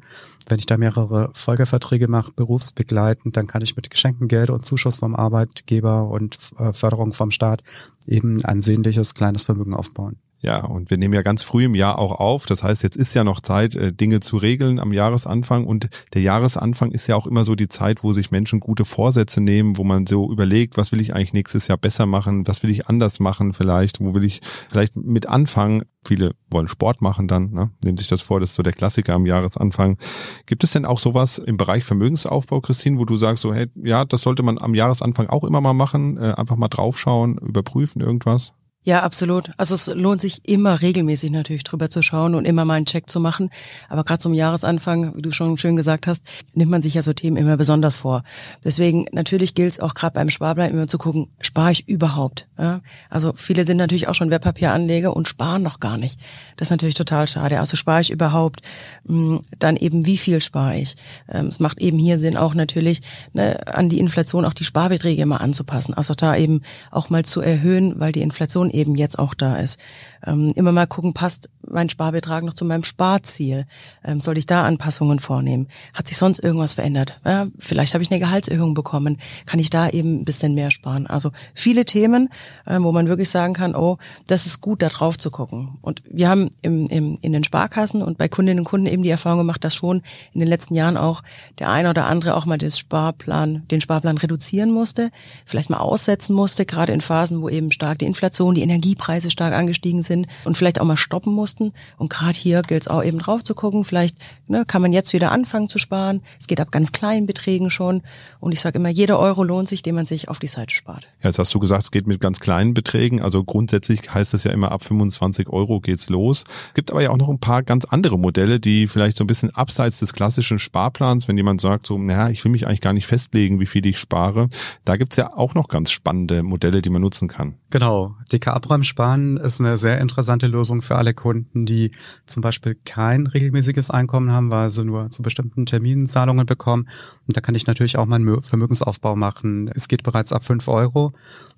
Wenn 0.49 0.57
ich 0.57 0.65
da 0.65 0.77
mehrere 0.77 1.29
Folgeverträge 1.35 2.07
mache, 2.07 2.31
berufsbegleitend, 2.35 3.37
dann 3.37 3.45
kann 3.45 3.61
ich 3.61 3.75
mit 3.75 3.91
Geschenkengeld 3.91 4.49
und 4.49 4.65
Zuschuss 4.65 4.97
vom 4.97 5.13
Arbeitgeber 5.13 6.09
und 6.09 6.39
äh, 6.57 6.73
Förderung 6.73 7.13
vom 7.13 7.29
Staat 7.29 7.61
eben 8.07 8.37
ein 8.37 8.45
ansehnliches 8.45 9.13
kleines 9.13 9.43
Vermögen 9.43 9.75
aufbauen. 9.75 10.15
Ja, 10.39 10.63
und 10.63 10.91
wir 10.91 10.97
nehmen 10.97 11.15
ja 11.15 11.23
ganz 11.23 11.41
früh 11.41 11.65
im 11.65 11.73
Jahr 11.73 11.97
auch 11.97 12.11
auf. 12.11 12.45
Das 12.45 12.61
heißt, 12.61 12.83
jetzt 12.83 12.95
ist 12.95 13.13
ja 13.15 13.23
noch 13.23 13.41
Zeit, 13.41 13.75
äh, 13.75 13.91
Dinge 13.91 14.19
zu 14.19 14.37
regeln 14.37 14.79
am 14.79 14.93
Jahresanfang. 14.93 15.65
Und 15.65 15.89
der 16.13 16.21
Jahresanfang 16.21 16.91
ist 16.91 17.07
ja 17.07 17.15
auch 17.15 17.25
immer 17.25 17.43
so 17.43 17.55
die 17.55 17.69
Zeit, 17.69 18.03
wo 18.03 18.13
sich 18.13 18.29
Menschen 18.29 18.59
gute 18.59 18.85
Vorsätze 18.85 19.41
nehmen, 19.41 19.77
wo 19.77 19.83
man 19.83 20.05
so 20.05 20.31
überlegt, 20.31 20.77
was 20.77 20.91
will 20.91 21.01
ich 21.01 21.15
eigentlich 21.15 21.33
nächstes 21.33 21.67
Jahr 21.67 21.77
besser 21.77 22.05
machen? 22.05 22.47
Was 22.47 22.61
will 22.61 22.69
ich 22.69 22.87
anders 22.87 23.19
machen 23.19 23.53
vielleicht? 23.53 23.99
Wo 23.99 24.13
will 24.13 24.23
ich 24.23 24.41
vielleicht 24.69 24.95
mit 24.95 25.27
anfangen? 25.27 25.83
Viele 26.05 26.35
wollen 26.51 26.67
Sport 26.67 27.01
machen 27.01 27.27
dann, 27.27 27.51
ne? 27.51 27.71
nehmen 27.83 27.97
sich 27.97 28.07
das 28.07 28.21
vor, 28.21 28.39
das 28.39 28.51
ist 28.51 28.55
so 28.55 28.63
der 28.63 28.71
Klassiker 28.71 29.13
am 29.13 29.25
Jahresanfang. 29.25 29.97
Gibt 30.45 30.63
es 30.63 30.71
denn 30.71 30.85
auch 30.85 30.99
sowas 30.99 31.37
im 31.37 31.57
Bereich 31.57 31.83
Vermögensaufbau, 31.83 32.61
Christine, 32.61 32.97
wo 32.97 33.03
du 33.03 33.17
sagst 33.17 33.41
so, 33.41 33.53
hey, 33.53 33.67
ja, 33.75 34.05
das 34.05 34.21
sollte 34.21 34.43
man 34.43 34.57
am 34.57 34.73
Jahresanfang 34.73 35.27
auch 35.27 35.43
immer 35.43 35.59
mal 35.59 35.73
machen, 35.73 36.17
äh, 36.17 36.33
einfach 36.37 36.55
mal 36.55 36.69
draufschauen, 36.69 37.37
überprüfen 37.39 38.01
irgendwas? 38.01 38.53
Ja, 38.87 39.03
absolut. 39.03 39.51
Also 39.57 39.75
es 39.75 39.87
lohnt 39.87 40.21
sich 40.21 40.47
immer 40.47 40.81
regelmäßig 40.81 41.29
natürlich 41.31 41.65
drüber 41.65 41.89
zu 41.89 42.01
schauen 42.01 42.35
und 42.35 42.47
immer 42.47 42.63
mal 42.63 42.75
einen 42.75 42.85
Check 42.85 43.09
zu 43.09 43.19
machen. 43.19 43.49
Aber 43.89 44.05
gerade 44.05 44.19
zum 44.19 44.33
Jahresanfang, 44.33 45.13
wie 45.13 45.21
du 45.21 45.33
schon 45.33 45.57
schön 45.57 45.75
gesagt 45.75 46.07
hast, 46.07 46.23
nimmt 46.53 46.71
man 46.71 46.81
sich 46.81 46.93
ja 46.93 47.01
so 47.01 47.11
Themen 47.11 47.35
immer 47.35 47.57
besonders 47.57 47.97
vor. 47.97 48.23
Deswegen 48.63 49.05
natürlich 49.11 49.55
gilt 49.55 49.73
es 49.73 49.79
auch 49.81 49.93
gerade 49.93 50.13
beim 50.13 50.29
Sparplan 50.29 50.71
immer 50.71 50.87
zu 50.87 50.97
gucken, 50.97 51.27
spare 51.41 51.73
ich 51.73 51.89
überhaupt? 51.89 52.47
Ja? 52.57 52.79
Also 53.09 53.33
viele 53.35 53.65
sind 53.65 53.75
natürlich 53.75 54.07
auch 54.07 54.15
schon 54.15 54.31
Wertpapieranleger 54.31 55.13
und 55.13 55.27
sparen 55.27 55.63
noch 55.63 55.81
gar 55.81 55.97
nicht. 55.97 56.17
Das 56.55 56.67
ist 56.67 56.71
natürlich 56.71 56.95
total 56.95 57.27
schade. 57.27 57.59
Also 57.59 57.75
spare 57.75 57.99
ich 57.99 58.09
überhaupt? 58.09 58.61
Hm, 59.05 59.41
dann 59.59 59.75
eben 59.75 60.05
wie 60.05 60.17
viel 60.17 60.39
spare 60.39 60.77
ich? 60.77 60.95
Ähm, 61.27 61.47
es 61.47 61.59
macht 61.59 61.81
eben 61.81 61.99
hier 61.99 62.17
Sinn 62.17 62.37
auch 62.37 62.53
natürlich 62.53 63.01
ne, 63.33 63.67
an 63.67 63.89
die 63.89 63.99
Inflation 63.99 64.45
auch 64.45 64.53
die 64.53 64.63
Sparbeträge 64.63 65.21
immer 65.21 65.41
anzupassen. 65.41 65.93
Also 65.93 66.13
da 66.13 66.37
eben 66.37 66.61
auch 66.89 67.09
mal 67.09 67.25
zu 67.25 67.41
erhöhen, 67.41 67.99
weil 67.99 68.13
die 68.13 68.21
Inflation 68.21 68.71
eben 68.77 68.95
jetzt 68.95 69.19
auch 69.19 69.33
da 69.33 69.57
ist. 69.57 69.79
Ähm, 70.25 70.51
immer 70.55 70.71
mal 70.71 70.87
gucken, 70.87 71.13
passt 71.13 71.49
mein 71.69 71.89
Sparbetrag 71.89 72.43
noch 72.43 72.53
zu 72.53 72.65
meinem 72.65 72.83
Sparziel? 72.83 73.65
Ähm, 74.03 74.21
soll 74.21 74.37
ich 74.37 74.45
da 74.45 74.63
Anpassungen 74.63 75.19
vornehmen? 75.19 75.67
Hat 75.93 76.07
sich 76.07 76.17
sonst 76.17 76.39
irgendwas 76.39 76.75
verändert? 76.75 77.19
Ja, 77.25 77.47
vielleicht 77.59 77.93
habe 77.93 78.03
ich 78.03 78.11
eine 78.11 78.19
Gehaltserhöhung 78.19 78.73
bekommen. 78.73 79.17
Kann 79.45 79.59
ich 79.59 79.69
da 79.69 79.89
eben 79.89 80.21
ein 80.21 80.25
bisschen 80.25 80.55
mehr 80.55 80.71
sparen? 80.71 81.07
Also 81.07 81.31
viele 81.53 81.85
Themen, 81.85 82.29
ähm, 82.65 82.83
wo 82.83 82.91
man 82.91 83.07
wirklich 83.07 83.29
sagen 83.29 83.53
kann, 83.53 83.75
oh, 83.75 83.97
das 84.27 84.45
ist 84.45 84.61
gut, 84.61 84.81
da 84.81 84.89
drauf 84.89 85.17
zu 85.17 85.31
gucken. 85.31 85.77
Und 85.81 86.01
wir 86.09 86.29
haben 86.29 86.49
im, 86.61 86.87
im, 86.87 87.17
in 87.21 87.33
den 87.33 87.43
Sparkassen 87.43 88.01
und 88.01 88.17
bei 88.17 88.27
Kundinnen 88.27 88.59
und 88.59 88.65
Kunden 88.65 88.87
eben 88.87 89.03
die 89.03 89.09
Erfahrung 89.09 89.39
gemacht, 89.39 89.63
dass 89.63 89.75
schon 89.75 90.01
in 90.33 90.39
den 90.39 90.49
letzten 90.49 90.75
Jahren 90.75 90.97
auch 90.97 91.23
der 91.59 91.69
eine 91.69 91.89
oder 91.89 92.07
andere 92.07 92.35
auch 92.35 92.45
mal 92.45 92.57
den 92.57 92.71
Sparplan, 92.71 93.67
den 93.69 93.81
Sparplan 93.81 94.17
reduzieren 94.17 94.71
musste, 94.71 95.11
vielleicht 95.45 95.69
mal 95.69 95.77
aussetzen 95.77 96.35
musste, 96.35 96.65
gerade 96.65 96.93
in 96.93 97.01
Phasen, 97.01 97.41
wo 97.41 97.49
eben 97.49 97.71
stark 97.71 97.99
die 97.99 98.05
Inflation, 98.05 98.55
die 98.55 98.61
Energiepreise 98.69 99.31
stark 99.31 99.53
angestiegen 99.53 100.03
sind 100.03 100.27
und 100.43 100.57
vielleicht 100.57 100.79
auch 100.81 100.85
mal 100.85 100.97
stoppen 100.97 101.33
mussten. 101.33 101.73
Und 101.97 102.09
gerade 102.09 102.37
hier 102.37 102.61
gilt 102.61 102.81
es 102.81 102.87
auch 102.87 103.03
eben 103.03 103.19
drauf 103.19 103.43
zu 103.43 103.55
gucken. 103.55 103.85
Vielleicht 103.85 104.17
ne, 104.47 104.65
kann 104.65 104.81
man 104.81 104.93
jetzt 104.93 105.13
wieder 105.13 105.31
anfangen 105.31 105.69
zu 105.69 105.79
sparen. 105.79 106.21
Es 106.39 106.47
geht 106.47 106.59
ab 106.59 106.71
ganz 106.71 106.91
kleinen 106.91 107.27
Beträgen 107.27 107.69
schon. 107.69 108.01
Und 108.39 108.51
ich 108.51 108.61
sage 108.61 108.79
immer, 108.79 108.89
jeder 108.89 109.19
Euro 109.19 109.43
lohnt 109.43 109.69
sich, 109.69 109.83
den 109.83 109.95
man 109.95 110.05
sich 110.05 110.29
auf 110.29 110.39
die 110.39 110.47
Seite 110.47 110.73
spart. 110.73 111.07
Ja, 111.21 111.29
jetzt 111.29 111.39
hast 111.39 111.53
du 111.53 111.59
gesagt, 111.59 111.83
es 111.83 111.91
geht 111.91 112.07
mit 112.07 112.19
ganz 112.19 112.39
kleinen 112.39 112.73
Beträgen. 112.73 113.21
Also 113.21 113.43
grundsätzlich 113.43 114.13
heißt 114.13 114.33
es 114.33 114.43
ja 114.43 114.51
immer, 114.51 114.71
ab 114.71 114.83
25 114.83 115.49
Euro 115.49 115.79
geht's 115.79 116.09
los. 116.09 116.43
Gibt 116.73 116.91
aber 116.91 117.01
ja 117.01 117.11
auch 117.11 117.17
noch 117.17 117.29
ein 117.29 117.39
paar 117.39 117.63
ganz 117.63 117.85
andere 117.85 118.17
Modelle, 118.17 118.59
die 118.59 118.87
vielleicht 118.87 119.17
so 119.17 119.23
ein 119.23 119.27
bisschen 119.27 119.53
abseits 119.55 119.99
des 119.99 120.13
klassischen 120.13 120.59
Sparplans, 120.59 121.27
wenn 121.27 121.37
jemand 121.37 121.61
sagt, 121.61 121.87
so, 121.87 121.97
naja, 121.97 122.29
ich 122.29 122.43
will 122.43 122.51
mich 122.51 122.67
eigentlich 122.67 122.81
gar 122.81 122.93
nicht 122.93 123.07
festlegen, 123.07 123.59
wie 123.59 123.65
viel 123.65 123.85
ich 123.85 123.99
spare. 123.99 124.49
Da 124.85 124.97
gibt's 124.97 125.15
ja 125.15 125.35
auch 125.35 125.53
noch 125.53 125.67
ganz 125.67 125.91
spannende 125.91 126.43
Modelle, 126.43 126.81
die 126.81 126.89
man 126.89 127.01
nutzen 127.01 127.27
kann. 127.27 127.55
Genau. 127.69 128.15
DK 128.31 128.47
Abräumsparen 128.47 129.35
ist 129.35 129.59
eine 129.59 129.75
sehr 129.75 129.99
interessante 129.99 130.47
Lösung 130.47 130.81
für 130.81 130.95
alle 130.95 131.13
Kunden, 131.13 131.65
die 131.65 131.91
zum 132.25 132.41
Beispiel 132.41 132.75
kein 132.85 133.27
regelmäßiges 133.27 133.89
Einkommen 133.89 134.31
haben, 134.31 134.51
weil 134.51 134.69
sie 134.69 134.85
nur 134.85 135.11
zu 135.11 135.21
bestimmten 135.21 135.65
Terminen 135.65 136.05
Zahlungen 136.05 136.45
bekommen. 136.45 136.87
Und 137.27 137.35
da 137.35 137.41
kann 137.41 137.55
ich 137.55 137.67
natürlich 137.67 137.97
auch 137.97 138.05
meinen 138.05 138.41
Vermögensaufbau 138.41 139.17
machen. 139.17 139.69
Es 139.75 139.89
geht 139.89 140.03
bereits 140.03 140.31
ab 140.31 140.45
fünf 140.45 140.69
Euro 140.69 141.13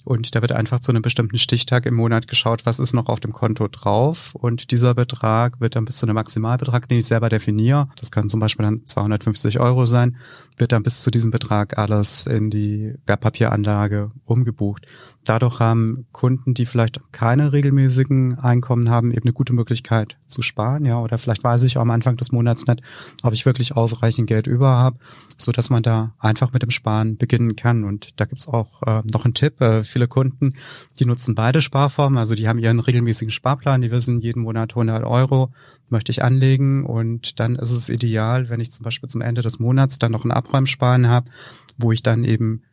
und 0.10 0.34
da 0.34 0.42
wird 0.42 0.52
einfach 0.54 0.80
zu 0.80 0.92
einem 0.92 1.04
bestimmten 1.04 1.38
Stichtag 1.38 1.86
im 1.86 1.94
Monat 1.94 2.28
geschaut, 2.28 2.66
was 2.66 2.80
ist 2.80 2.94
noch 2.94 3.10
auf 3.10 3.20
dem 3.20 3.32
Konto 3.32 3.68
drauf. 3.68 4.34
Und 4.34 4.72
dieser 4.72 4.96
Betrag 4.96 5.62
wird 5.62 5.76
dann 5.76 5.86
bis 5.86 5.98
zu 5.98 6.08
einem 6.08 6.16
Maximalbetrag, 6.16 6.88
den 6.90 6.98
ich 6.98 7.06
selber 7.06 7.30
definiere, 7.30 7.88
das 7.96 8.10
kann 8.10 8.28
zum 8.28 8.40
Beispiel 8.40 8.66
dann 8.66 8.86
250 8.86 9.60
Euro 9.60 9.86
sein, 9.86 10.18
wird 10.58 10.72
dann 10.72 10.82
bis 10.82 11.04
zu 11.04 11.12
diesem 11.12 11.30
Betrag 11.30 11.78
alles 11.78 12.26
in 12.26 12.50
die 12.50 12.96
Wertpapieranlage 13.06 14.12
umgebucht. 14.26 14.88
Dadurch 15.26 15.60
haben 15.60 16.08
Kunden, 16.12 16.56
die 16.56 16.66
vielleicht 16.66 17.00
keine 17.12 17.54
regelmäßigen 17.54 18.40
Einkommen 18.40 18.90
haben, 18.90 19.12
eben 19.12 19.24
eine 19.24 19.34
gute 19.34 19.54
Möglichkeit 19.54 20.18
zu 20.26 20.42
sparen, 20.42 20.86
ja, 20.86 21.00
oder 21.00 21.20
vielleicht 21.20 21.44
weiß 21.44 21.64
ich 21.64 21.78
auch 21.78 21.82
am 21.82 21.92
Anfang 21.92 22.18
des 22.18 22.32
Monats 22.32 22.66
nicht, 22.66 22.82
ob 23.22 23.34
ich 23.34 23.46
wirklich 23.46 23.76
ausreichend 23.76 24.28
Geld 24.28 24.48
über 24.48 24.70
habe, 24.70 24.98
so 25.38 25.52
dass 25.52 25.70
man 25.70 25.84
da 25.84 26.16
einfach 26.18 26.52
mit 26.52 26.64
dem 26.64 26.72
Sparen 26.72 27.18
beginnen 27.18 27.56
kann. 27.56 27.84
Und 27.84 28.20
da 28.20 28.26
gibt's 28.26 28.48
auch 28.48 28.82
äh, 28.84 29.04
noch 29.12 29.26
einen 29.26 29.36
Tipp. 29.36 29.62
Äh, 29.62 29.84
viele 30.00 30.08
Kunden, 30.08 30.54
die 30.98 31.06
nutzen 31.06 31.36
beide 31.36 31.62
Sparformen, 31.62 32.18
also 32.18 32.34
die 32.34 32.48
haben 32.48 32.60
ihren 32.60 32.80
regelmäßigen 32.80 33.32
Sparplan, 33.32 33.82
die 33.82 33.92
wissen, 33.92 34.22
jeden 34.22 34.44
Monat 34.44 34.72
100 34.72 35.04
Euro 35.04 35.52
möchte 35.90 36.12
ich 36.12 36.24
anlegen 36.24 36.86
und 36.86 37.40
dann 37.42 37.58
ist 37.58 37.72
es 37.72 37.90
ideal, 37.90 38.50
wenn 38.50 38.62
ich 38.62 38.72
zum 38.72 38.86
Beispiel 38.86 39.10
zum 39.10 39.22
Ende 39.22 39.42
des 39.42 39.60
Monats 39.60 40.00
dann 40.00 40.14
noch 40.14 40.24
ein 40.24 40.32
Abräumsparen 40.32 41.08
habe, 41.08 41.30
wo 41.78 41.92
ich 41.92 42.02
dann 42.02 42.24
eben 42.24 42.64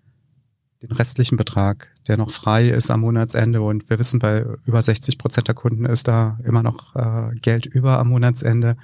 den 0.82 0.92
restlichen 0.92 1.36
Betrag, 1.36 1.88
der 2.06 2.16
noch 2.16 2.30
frei 2.30 2.68
ist 2.68 2.90
am 2.90 3.00
Monatsende. 3.00 3.62
Und 3.62 3.88
wir 3.88 3.98
wissen, 3.98 4.18
bei 4.18 4.44
über 4.66 4.82
60 4.82 5.16
Prozent 5.16 5.48
der 5.48 5.54
Kunden 5.54 5.86
ist 5.86 6.06
da 6.06 6.38
immer 6.44 6.62
noch 6.62 6.94
äh, 6.94 7.34
Geld 7.40 7.64
über 7.64 7.98
am 7.98 8.10
Monatsende, 8.10 8.76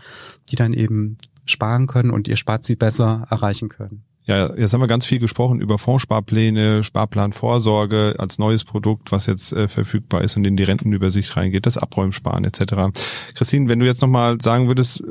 die 0.49 0.57
dann 0.57 0.73
eben 0.73 1.19
sparen 1.45 1.87
können 1.87 2.11
und 2.11 2.29
ihr 2.29 2.37
Sparziel 2.37 2.77
besser 2.77 3.27
erreichen 3.29 3.69
können. 3.69 4.05
Ja, 4.25 4.55
jetzt 4.57 4.73
haben 4.73 4.81
wir 4.81 4.87
ganz 4.87 5.05
viel 5.05 5.19
gesprochen 5.19 5.61
über 5.61 5.79
Fondssparpläne, 5.79 6.85
Sparplanvorsorge 6.85 8.15
als 8.19 8.39
neues 8.39 8.63
Produkt, 8.63 9.11
was 9.11 9.27
jetzt 9.27 9.53
äh, 9.53 9.67
verfügbar 9.67 10.23
ist 10.23 10.37
und 10.37 10.47
in 10.47 10.57
die 10.57 10.63
Rentenübersicht 10.63 11.37
reingeht, 11.37 11.67
das 11.67 11.77
Abräumsparen 11.77 12.45
etc. 12.45 12.97
Christine, 13.35 13.69
wenn 13.69 13.81
du 13.81 13.87
jetzt 13.87 14.01
nochmal 14.01 14.41
sagen 14.41 14.69
würdest, 14.69 15.01
äh, 15.01 15.05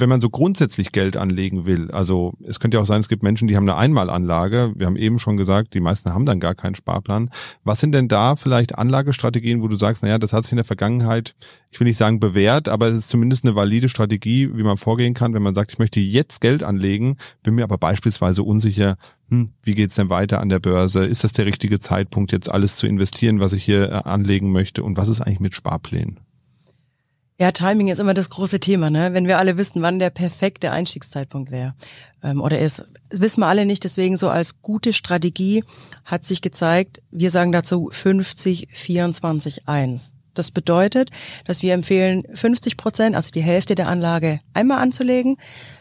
wenn 0.00 0.08
man 0.08 0.20
so 0.20 0.30
grundsätzlich 0.30 0.92
Geld 0.92 1.16
anlegen 1.16 1.66
will, 1.66 1.90
also 1.90 2.32
es 2.46 2.60
könnte 2.60 2.76
ja 2.76 2.82
auch 2.82 2.86
sein, 2.86 3.00
es 3.00 3.08
gibt 3.08 3.24
Menschen, 3.24 3.48
die 3.48 3.56
haben 3.56 3.68
eine 3.68 3.76
Einmalanlage, 3.76 4.72
wir 4.76 4.86
haben 4.86 4.94
eben 4.94 5.18
schon 5.18 5.36
gesagt, 5.36 5.74
die 5.74 5.80
meisten 5.80 6.14
haben 6.14 6.24
dann 6.24 6.38
gar 6.38 6.54
keinen 6.54 6.76
Sparplan. 6.76 7.30
Was 7.64 7.80
sind 7.80 7.90
denn 7.90 8.06
da 8.06 8.36
vielleicht 8.36 8.78
Anlagestrategien, 8.78 9.62
wo 9.62 9.68
du 9.68 9.76
sagst, 9.76 10.04
naja, 10.04 10.18
das 10.18 10.32
hat 10.32 10.44
sich 10.44 10.52
in 10.52 10.58
der 10.58 10.64
Vergangenheit, 10.64 11.34
ich 11.72 11.80
will 11.80 11.88
nicht 11.88 11.96
sagen 11.96 12.20
bewährt, 12.20 12.68
aber 12.68 12.86
es 12.86 12.98
ist 12.98 13.10
zumindest 13.10 13.44
eine 13.44 13.56
valide 13.56 13.88
Strategie, 13.88 14.48
wie 14.54 14.62
man 14.62 14.76
vorgehen 14.76 15.14
kann, 15.14 15.34
wenn 15.34 15.42
man 15.42 15.54
sagt, 15.54 15.72
ich 15.72 15.78
möchte 15.80 15.98
jetzt 15.98 16.40
Geld 16.40 16.62
anlegen, 16.62 17.16
bin 17.42 17.56
mir 17.56 17.64
aber 17.64 17.78
beispielsweise 17.78 18.27
beispielsweise 18.28 18.42
unsicher, 18.42 18.96
hm, 19.30 19.50
wie 19.62 19.74
geht's 19.74 19.94
denn 19.94 20.10
weiter 20.10 20.40
an 20.40 20.48
der 20.48 20.58
Börse? 20.58 21.04
Ist 21.04 21.24
das 21.24 21.32
der 21.32 21.46
richtige 21.46 21.78
Zeitpunkt, 21.78 22.32
jetzt 22.32 22.50
alles 22.50 22.76
zu 22.76 22.86
investieren, 22.86 23.40
was 23.40 23.52
ich 23.52 23.64
hier 23.64 23.90
äh, 23.90 24.08
anlegen 24.08 24.52
möchte? 24.52 24.82
Und 24.82 24.96
was 24.96 25.08
ist 25.08 25.20
eigentlich 25.20 25.40
mit 25.40 25.54
Sparplänen? 25.54 26.20
Ja, 27.40 27.52
Timing 27.52 27.88
ist 27.88 28.00
immer 28.00 28.14
das 28.14 28.30
große 28.30 28.58
Thema, 28.58 28.90
ne? 28.90 29.14
Wenn 29.14 29.28
wir 29.28 29.38
alle 29.38 29.56
wissen, 29.56 29.80
wann 29.80 30.00
der 30.00 30.10
perfekte 30.10 30.72
Einstiegszeitpunkt 30.72 31.52
wäre. 31.52 31.74
Ähm, 32.22 32.40
oder 32.40 32.58
ist, 32.58 32.84
wissen 33.10 33.40
wir 33.40 33.46
alle 33.46 33.64
nicht, 33.64 33.84
deswegen 33.84 34.16
so 34.16 34.28
als 34.28 34.60
gute 34.60 34.92
Strategie 34.92 35.62
hat 36.04 36.24
sich 36.24 36.42
gezeigt, 36.42 37.00
wir 37.10 37.30
sagen 37.30 37.52
dazu 37.52 37.90
50, 37.92 38.68
24, 38.72 39.68
1. 39.68 40.14
Das 40.34 40.50
bedeutet, 40.50 41.10
dass 41.46 41.62
wir 41.62 41.74
empfehlen, 41.74 42.24
50 42.32 42.76
Prozent, 42.76 43.16
also 43.16 43.30
die 43.30 43.42
Hälfte 43.42 43.74
der 43.74 43.88
Anlage 43.88 44.40
einmal 44.52 44.78
anzulegen, 44.78 45.36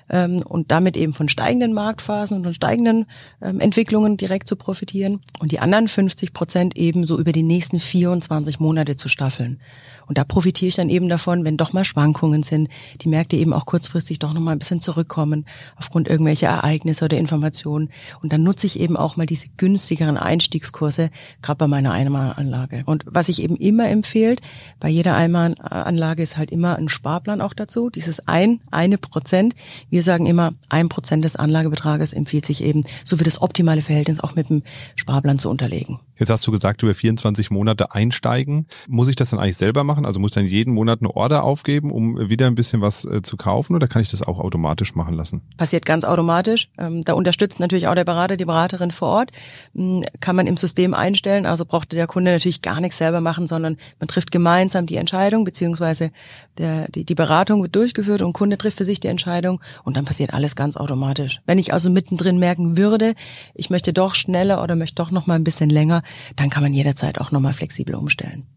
ähm, 0.10 0.42
und 0.46 0.72
damit 0.72 0.98
eben 0.98 1.14
von 1.14 1.30
steigenden 1.30 1.74
Marktphasen 1.74 2.38
und 2.38 2.44
von 2.44 2.54
steigenden 2.54 3.06
ähm, 3.42 3.60
Entwicklungen 3.60 4.18
direkt 4.18 4.48
zu 4.48 4.56
profitieren 4.56 5.22
und 5.40 5.52
die 5.52 5.60
anderen 5.60 5.88
50 5.88 6.34
Prozent 6.34 6.78
eben 6.78 7.06
so 7.06 7.20
über 7.20 7.32
die 7.32 7.44
nächsten 7.44 7.80
24 7.80 8.60
Monate 8.60 8.96
zu 8.96 9.10
staffeln. 9.10 9.60
Und 10.08 10.18
da 10.18 10.24
profitiere 10.24 10.70
ich 10.70 10.76
dann 10.76 10.90
eben 10.90 11.10
davon, 11.10 11.44
wenn 11.44 11.58
doch 11.58 11.74
mal 11.74 11.86
Schwankungen 11.86 12.42
sind, 12.42 12.70
die 13.02 13.10
Märkte 13.10 13.36
eben 13.36 13.54
auch 13.54 13.66
kurzfristig 13.66 14.20
doch 14.20 14.34
nochmal 14.34 14.56
ein 14.56 14.60
bisschen 14.60 14.82
zurückkommen 14.82 15.46
aufgrund 15.76 16.08
irgendwelcher 16.08 16.48
Ereignisse 16.48 17.06
oder 17.06 17.18
Informationen. 17.18 17.90
Und 18.22 18.32
dann 18.32 18.44
nutze 18.44 18.68
ich 18.68 18.80
eben 18.80 18.96
auch 18.96 19.18
mal 19.18 19.26
diese 19.26 19.48
günstigeren 19.58 20.18
Einstiegskurse, 20.18 21.10
gerade 21.42 21.58
bei 21.58 21.68
meiner 21.68 21.92
Einmalanlage. 21.92 22.84
Und 22.86 23.04
was 23.06 23.28
ich 23.28 23.42
eben 23.42 23.58
immer 23.58 23.90
empfehle, 23.90 24.38
bei 24.80 24.90
jeder 24.90 25.16
Einmalanlage 25.16 26.24
ist 26.24 26.38
halt 26.38 26.52
immer 26.52 26.78
ein 26.78 26.90
Sparplan 26.90 27.42
auch 27.42 27.54
dazu. 27.54 27.90
Dieses 27.90 28.26
ein, 28.28 28.62
eine 28.72 28.98
Prozent. 28.98 29.56
Wir 29.98 30.04
sagen 30.04 30.28
immer, 30.28 30.52
ein 30.70 30.90
Prozent 30.90 31.26
des 31.26 31.38
Anlagebetrages 31.38 32.14
empfiehlt 32.14 32.46
sich 32.46 32.64
eben, 32.64 32.84
so 33.04 33.20
wie 33.20 33.24
das 33.24 33.42
optimale 33.42 33.82
Verhältnis 33.82 34.20
auch 34.20 34.36
mit 34.36 34.48
dem 34.52 34.62
Sparplan 34.96 35.40
zu 35.40 35.50
unterlegen. 35.50 36.00
Jetzt 36.20 36.30
hast 36.30 36.46
du 36.46 36.52
gesagt, 36.52 36.84
über 36.84 36.94
24 36.94 37.50
Monate 37.50 37.94
einsteigen. 37.94 38.68
Muss 38.88 39.08
ich 39.08 39.16
das 39.16 39.32
dann 39.32 39.40
eigentlich 39.40 39.58
selber 39.58 39.84
machen? 39.84 40.06
Also 40.06 40.20
muss 40.20 40.30
ich 40.30 40.36
dann 40.36 40.46
jeden 40.46 40.76
Monat 40.76 41.00
eine 41.02 41.16
Order 41.16 41.44
aufgeben, 41.44 41.90
um 41.90 42.30
wieder 42.30 42.46
ein 42.46 42.54
bisschen 42.54 42.80
was 42.80 43.06
äh, 43.06 43.24
zu 43.24 43.38
kaufen 43.38 43.76
oder 43.76 43.88
kann 43.88 44.04
ich 44.04 44.12
das 44.12 44.22
auch 44.22 44.40
automatisch 44.40 44.94
machen 44.94 45.16
lassen? 45.16 45.42
Passiert 45.58 45.84
ganz 45.88 46.06
automatisch. 46.06 46.70
Ähm, 46.78 47.04
da 47.04 47.14
unterstützt 47.14 47.60
natürlich 47.60 47.88
auch 47.88 47.96
der 47.96 48.06
Berater, 48.06 48.38
die 48.38 48.46
Beraterin 48.46 48.92
vor 48.92 49.10
Ort. 49.10 49.32
Ähm, 49.76 50.04
kann 50.20 50.36
man 50.36 50.46
im 50.46 50.58
System 50.58 50.94
einstellen. 50.94 51.48
Also 51.48 51.66
braucht 51.66 51.92
der 51.92 52.06
Kunde 52.06 52.32
natürlich 52.32 52.62
gar 52.62 52.82
nichts 52.82 53.00
selber 53.00 53.20
machen, 53.20 53.48
sondern 53.48 53.78
man 54.00 54.08
trifft 54.08 54.32
gemeinsam 54.32 54.86
die 54.86 54.98
Entscheidung, 54.98 55.44
beziehungsweise 55.44 56.12
der, 56.60 56.88
die, 56.90 57.04
die 57.04 57.16
Beratung 57.16 57.64
wird 57.64 57.76
durchgeführt 57.76 58.22
und 58.22 58.34
Kunde 58.34 58.60
trifft 58.60 58.78
für 58.78 58.86
sich 58.86 59.00
die 59.00 59.08
Entscheidung 59.08 59.60
und 59.88 59.96
dann 59.96 60.04
passiert 60.04 60.34
alles 60.34 60.58
ganz 60.58 60.76
automatisch. 60.76 61.40
Wenn 61.46 61.58
ich 61.58 61.72
also 61.72 61.90
mittendrin 61.90 62.40
merken 62.40 62.76
würde, 62.76 63.14
ich 63.56 63.70
möchte 63.70 63.94
doch 63.94 64.16
schneller 64.16 64.62
oder 64.62 64.76
möchte 64.76 64.96
doch 64.96 65.12
noch 65.12 65.28
mal 65.28 65.36
ein 65.36 65.46
bisschen 65.46 65.70
länger, 65.70 66.04
dann 66.36 66.50
kann 66.50 66.62
man 66.62 66.74
jederzeit 66.74 67.22
auch 67.22 67.32
nochmal 67.32 67.54
flexibel 67.54 67.96
umstellen. 67.96 68.48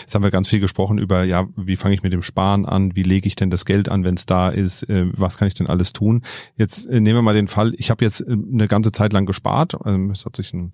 Jetzt 0.00 0.12
haben 0.12 0.24
wir 0.24 0.32
ganz 0.32 0.48
viel 0.48 0.58
gesprochen 0.58 0.98
über, 0.98 1.22
ja, 1.22 1.46
wie 1.56 1.76
fange 1.76 1.94
ich 1.94 2.02
mit 2.02 2.12
dem 2.12 2.22
Sparen 2.22 2.66
an, 2.66 2.96
wie 2.96 3.04
lege 3.04 3.28
ich 3.28 3.36
denn 3.36 3.48
das 3.48 3.64
Geld 3.64 3.88
an, 3.88 4.02
wenn 4.02 4.14
es 4.14 4.26
da 4.26 4.48
ist, 4.48 4.82
äh, 4.88 5.06
was 5.12 5.36
kann 5.36 5.46
ich 5.46 5.54
denn 5.54 5.68
alles 5.68 5.92
tun? 5.92 6.22
Jetzt 6.56 6.86
äh, 6.86 7.00
nehmen 7.00 7.18
wir 7.18 7.22
mal 7.22 7.34
den 7.34 7.46
Fall, 7.48 7.74
ich 7.76 7.90
habe 7.90 8.04
jetzt 8.04 8.20
äh, 8.20 8.32
eine 8.32 8.66
ganze 8.66 8.90
Zeit 8.90 9.12
lang 9.12 9.24
gespart, 9.24 9.76
ähm, 9.84 10.10
es 10.10 10.26
hat 10.26 10.34
sich 10.34 10.52
ein 10.52 10.72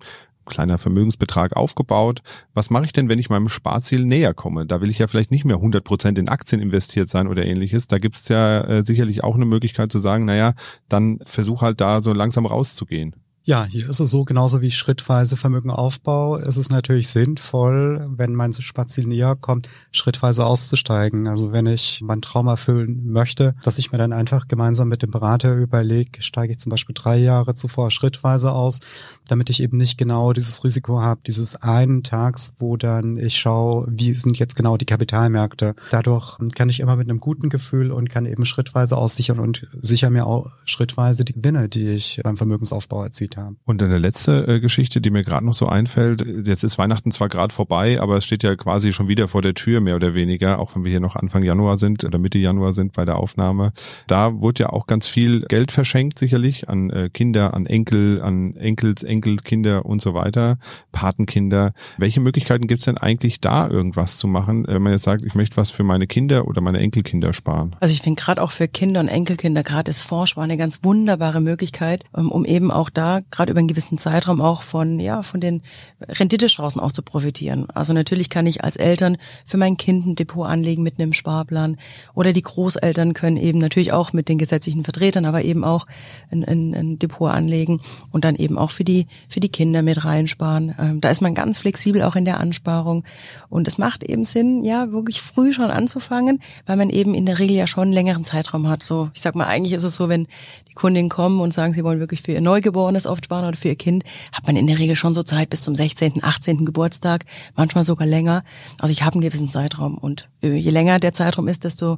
kleiner 0.49 0.77
Vermögensbetrag 0.77 1.55
aufgebaut. 1.55 2.21
Was 2.53 2.69
mache 2.69 2.85
ich 2.85 2.93
denn, 2.93 3.07
wenn 3.07 3.19
ich 3.19 3.29
meinem 3.29 3.47
Sparziel 3.47 4.03
näher 4.03 4.33
komme? 4.33 4.65
Da 4.65 4.81
will 4.81 4.89
ich 4.89 4.99
ja 4.99 5.07
vielleicht 5.07 5.31
nicht 5.31 5.45
mehr 5.45 5.55
100 5.55 5.83
Prozent 5.83 6.17
in 6.17 6.27
Aktien 6.27 6.61
investiert 6.61 7.09
sein 7.09 7.27
oder 7.27 7.45
ähnliches. 7.45 7.87
Da 7.87 7.97
gibt 7.99 8.15
es 8.15 8.27
ja 8.27 8.61
äh, 8.61 8.85
sicherlich 8.85 9.23
auch 9.23 9.35
eine 9.35 9.45
Möglichkeit 9.45 9.91
zu 9.91 9.99
sagen, 9.99 10.25
naja, 10.25 10.53
dann 10.89 11.19
versuch 11.23 11.61
halt 11.61 11.79
da 11.79 12.01
so 12.01 12.11
langsam 12.11 12.45
rauszugehen. 12.45 13.15
Ja, 13.49 13.65
hier 13.65 13.89
ist 13.89 13.99
es 13.99 14.11
so, 14.11 14.25
genauso 14.25 14.61
wie 14.61 14.69
schrittweise 14.69 15.35
Vermögenaufbau, 15.35 16.35
ist 16.35 16.57
es 16.57 16.69
natürlich 16.69 17.07
sinnvoll, 17.07 18.07
wenn 18.15 18.35
mein 18.35 18.53
Sparziel 18.53 19.07
näher 19.07 19.35
kommt, 19.35 19.67
schrittweise 19.91 20.45
auszusteigen. 20.45 21.27
Also 21.27 21.51
wenn 21.51 21.65
ich 21.65 21.99
meinen 22.03 22.21
Traum 22.21 22.45
erfüllen 22.45 23.11
möchte, 23.11 23.55
dass 23.63 23.79
ich 23.79 23.91
mir 23.91 23.97
dann 23.97 24.13
einfach 24.13 24.47
gemeinsam 24.47 24.87
mit 24.87 25.01
dem 25.01 25.09
Berater 25.09 25.55
überlege, 25.55 26.21
steige 26.21 26.51
ich 26.51 26.59
zum 26.59 26.69
Beispiel 26.69 26.93
drei 26.93 27.17
Jahre 27.17 27.55
zuvor 27.55 27.89
schrittweise 27.89 28.51
aus, 28.51 28.81
damit 29.27 29.49
ich 29.49 29.63
eben 29.63 29.77
nicht 29.77 29.97
genau 29.97 30.31
dieses 30.31 30.63
Risiko 30.63 31.01
habe, 31.01 31.21
dieses 31.25 31.55
einen 31.55 32.03
Tags, 32.03 32.53
wo 32.59 32.77
dann 32.77 33.17
ich 33.17 33.39
schaue, 33.39 33.87
wie 33.89 34.13
sind 34.13 34.37
jetzt 34.37 34.57
genau 34.57 34.77
die 34.77 34.85
Kapitalmärkte. 34.85 35.73
Dadurch 35.89 36.37
kann 36.53 36.69
ich 36.69 36.81
immer 36.81 36.95
mit 36.97 37.09
einem 37.09 37.19
guten 37.19 37.49
Gefühl 37.49 37.91
und 37.91 38.11
kann 38.11 38.27
eben 38.27 38.45
schrittweise 38.45 38.95
aussichern 38.95 39.39
und 39.39 39.67
sicher 39.81 40.11
mir 40.11 40.27
auch 40.27 40.51
schrittweise 40.65 41.25
die 41.25 41.33
Gewinne, 41.33 41.67
die 41.67 41.87
ich 41.89 42.21
beim 42.23 42.37
Vermögensaufbau 42.37 43.03
erzielt 43.03 43.37
habe 43.37 43.38
haben. 43.39 43.57
Und 43.65 43.81
eine 43.81 43.97
letzte 43.97 44.47
äh, 44.47 44.59
Geschichte, 44.59 45.01
die 45.01 45.09
mir 45.09 45.23
gerade 45.23 45.45
noch 45.45 45.53
so 45.53 45.67
einfällt, 45.67 46.25
jetzt 46.45 46.63
ist 46.63 46.77
Weihnachten 46.77 47.11
zwar 47.11 47.29
gerade 47.29 47.53
vorbei, 47.53 48.01
aber 48.01 48.17
es 48.17 48.25
steht 48.25 48.43
ja 48.43 48.55
quasi 48.55 48.93
schon 48.93 49.07
wieder 49.07 49.27
vor 49.27 49.41
der 49.41 49.53
Tür, 49.53 49.81
mehr 49.81 49.95
oder 49.95 50.13
weniger, 50.13 50.59
auch 50.59 50.75
wenn 50.75 50.83
wir 50.83 50.91
hier 50.91 50.99
noch 50.99 51.15
Anfang 51.15 51.43
Januar 51.43 51.77
sind 51.77 52.03
oder 52.03 52.19
Mitte 52.19 52.37
Januar 52.37 52.73
sind 52.73 52.93
bei 52.93 53.05
der 53.05 53.17
Aufnahme. 53.17 53.71
Da 54.07 54.41
wurde 54.41 54.63
ja 54.63 54.69
auch 54.69 54.87
ganz 54.87 55.07
viel 55.07 55.41
Geld 55.41 55.71
verschenkt, 55.71 56.19
sicherlich, 56.19 56.69
an 56.69 56.89
äh, 56.89 57.09
Kinder, 57.11 57.53
an 57.53 57.65
Enkel, 57.65 58.21
an 58.21 58.55
Enkels, 58.55 59.03
Enkelkinder 59.03 59.85
und 59.85 60.01
so 60.01 60.13
weiter, 60.13 60.57
Patenkinder. 60.91 61.73
Welche 61.97 62.19
Möglichkeiten 62.19 62.67
gibt 62.67 62.79
es 62.79 62.85
denn 62.85 62.97
eigentlich 62.97 63.41
da, 63.41 63.67
irgendwas 63.67 64.17
zu 64.17 64.27
machen, 64.27 64.65
wenn 64.67 64.81
man 64.81 64.93
jetzt 64.93 65.03
sagt, 65.03 65.23
ich 65.23 65.35
möchte 65.35 65.57
was 65.57 65.71
für 65.71 65.83
meine 65.83 66.07
Kinder 66.07 66.47
oder 66.47 66.61
meine 66.61 66.79
Enkelkinder 66.79 67.33
sparen? 67.33 67.75
Also 67.79 67.93
ich 67.93 68.01
finde 68.01 68.21
gerade 68.21 68.41
auch 68.41 68.51
für 68.51 68.67
Kinder 68.67 68.99
und 68.99 69.07
Enkelkinder, 69.07 69.63
gerade 69.63 69.89
ist 69.89 70.03
Vorsparen 70.03 70.49
eine 70.49 70.57
ganz 70.57 70.79
wunderbare 70.83 71.41
Möglichkeit, 71.41 72.03
ähm, 72.15 72.31
um 72.31 72.45
eben 72.45 72.71
auch 72.71 72.89
da 72.89 73.18
gerade 73.31 73.51
über 73.51 73.59
einen 73.59 73.67
gewissen 73.67 73.97
Zeitraum 73.97 74.41
auch 74.41 74.61
von, 74.61 74.99
ja, 74.99 75.21
von 75.21 75.39
den 75.39 75.61
Renditechancen 76.01 76.81
auch 76.81 76.91
zu 76.91 77.01
profitieren. 77.01 77.67
Also 77.73 77.93
natürlich 77.93 78.29
kann 78.29 78.45
ich 78.45 78.63
als 78.63 78.75
Eltern 78.75 79.17
für 79.45 79.57
mein 79.57 79.77
Kind 79.77 80.05
ein 80.05 80.15
Depot 80.15 80.47
anlegen 80.47 80.83
mit 80.83 80.99
einem 80.99 81.13
Sparplan 81.13 81.77
oder 82.13 82.33
die 82.33 82.41
Großeltern 82.41 83.13
können 83.13 83.37
eben 83.37 83.59
natürlich 83.59 83.91
auch 83.91 84.13
mit 84.13 84.29
den 84.29 84.37
gesetzlichen 84.37 84.83
Vertretern, 84.83 85.25
aber 85.25 85.43
eben 85.43 85.63
auch 85.63 85.87
ein, 86.31 86.43
ein, 86.43 86.73
ein 86.73 86.99
Depot 86.99 87.31
anlegen 87.31 87.81
und 88.11 88.25
dann 88.25 88.35
eben 88.35 88.57
auch 88.57 88.71
für 88.71 88.83
die, 88.83 89.07
für 89.27 89.39
die 89.39 89.49
Kinder 89.49 89.81
mit 89.81 90.03
reinsparen. 90.03 90.75
Ähm, 90.79 91.01
da 91.01 91.09
ist 91.09 91.21
man 91.21 91.35
ganz 91.35 91.57
flexibel 91.59 92.03
auch 92.03 92.15
in 92.15 92.25
der 92.25 92.39
Ansparung 92.39 93.03
und 93.49 93.67
es 93.67 93.77
macht 93.77 94.03
eben 94.03 94.25
Sinn, 94.25 94.63
ja, 94.63 94.91
wirklich 94.91 95.21
früh 95.21 95.53
schon 95.53 95.71
anzufangen, 95.71 96.39
weil 96.65 96.77
man 96.77 96.89
eben 96.89 97.13
in 97.13 97.25
der 97.25 97.39
Regel 97.39 97.55
ja 97.55 97.67
schon 97.67 97.83
einen 97.83 97.93
längeren 97.93 98.23
Zeitraum 98.23 98.67
hat. 98.67 98.83
So, 98.83 99.09
ich 99.13 99.21
sag 99.21 99.35
mal, 99.35 99.47
eigentlich 99.47 99.73
ist 99.73 99.83
es 99.83 99.95
so, 99.95 100.09
wenn 100.09 100.27
die 100.69 100.73
Kundinnen 100.73 101.09
kommen 101.09 101.39
und 101.39 101.53
sagen, 101.53 101.73
sie 101.73 101.83
wollen 101.83 101.99
wirklich 101.99 102.21
für 102.21 102.31
ihr 102.31 102.41
Neugeborenes 102.41 103.07
auf 103.09 103.19
Aufsparen 103.19 103.45
oder 103.45 103.57
für 103.57 103.67
ihr 103.67 103.75
Kind, 103.75 104.03
hat 104.31 104.47
man 104.47 104.55
in 104.55 104.67
der 104.67 104.79
Regel 104.79 104.95
schon 104.95 105.13
so 105.13 105.23
Zeit 105.23 105.49
bis 105.49 105.61
zum 105.61 105.75
16., 105.75 106.23
18. 106.23 106.65
Geburtstag, 106.65 107.25
manchmal 107.55 107.83
sogar 107.83 108.07
länger. 108.07 108.43
Also 108.79 108.91
ich 108.91 109.03
habe 109.03 109.15
einen 109.15 109.21
gewissen 109.21 109.49
Zeitraum 109.49 109.97
und 109.97 110.29
äh, 110.41 110.53
je 110.55 110.71
länger 110.71 110.99
der 110.99 111.13
Zeitraum 111.13 111.47
ist, 111.47 111.63
desto 111.63 111.97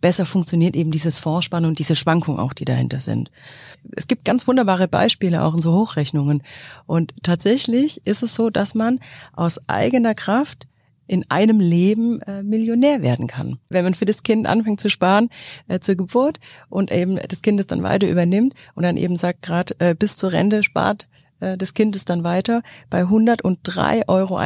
besser 0.00 0.26
funktioniert 0.26 0.76
eben 0.76 0.90
dieses 0.90 1.18
Vorspannen 1.18 1.68
und 1.68 1.78
diese 1.78 1.96
Schwankungen 1.96 2.38
auch, 2.38 2.52
die 2.52 2.64
dahinter 2.64 2.98
sind. 2.98 3.30
Es 3.96 4.06
gibt 4.08 4.24
ganz 4.24 4.46
wunderbare 4.46 4.88
Beispiele 4.88 5.42
auch 5.42 5.54
in 5.54 5.62
so 5.62 5.72
Hochrechnungen. 5.72 6.42
Und 6.86 7.14
tatsächlich 7.22 8.06
ist 8.06 8.22
es 8.22 8.34
so, 8.34 8.50
dass 8.50 8.74
man 8.74 9.00
aus 9.32 9.58
eigener 9.68 10.14
Kraft 10.14 10.68
in 11.08 11.28
einem 11.30 11.58
Leben 11.58 12.20
äh, 12.22 12.42
Millionär 12.44 13.02
werden 13.02 13.26
kann. 13.26 13.58
Wenn 13.68 13.82
man 13.82 13.94
für 13.94 14.04
das 14.04 14.22
Kind 14.22 14.46
anfängt 14.46 14.80
zu 14.80 14.88
sparen 14.88 15.30
äh, 15.66 15.80
zur 15.80 15.96
Geburt 15.96 16.38
und 16.68 16.92
eben 16.92 17.18
das 17.28 17.42
Kind 17.42 17.58
es 17.58 17.66
dann 17.66 17.82
weiter 17.82 18.08
übernimmt 18.08 18.54
und 18.74 18.84
dann 18.84 18.96
eben 18.96 19.16
sagt 19.16 19.42
gerade 19.42 19.74
äh, 19.80 19.94
bis 19.94 20.16
zur 20.16 20.32
Rente 20.32 20.62
spart 20.62 21.08
des 21.40 21.74
Kindes 21.74 22.04
dann 22.04 22.24
weiter 22.24 22.62
bei 22.90 23.02
103,41 23.02 24.04
Euro. 24.08 24.38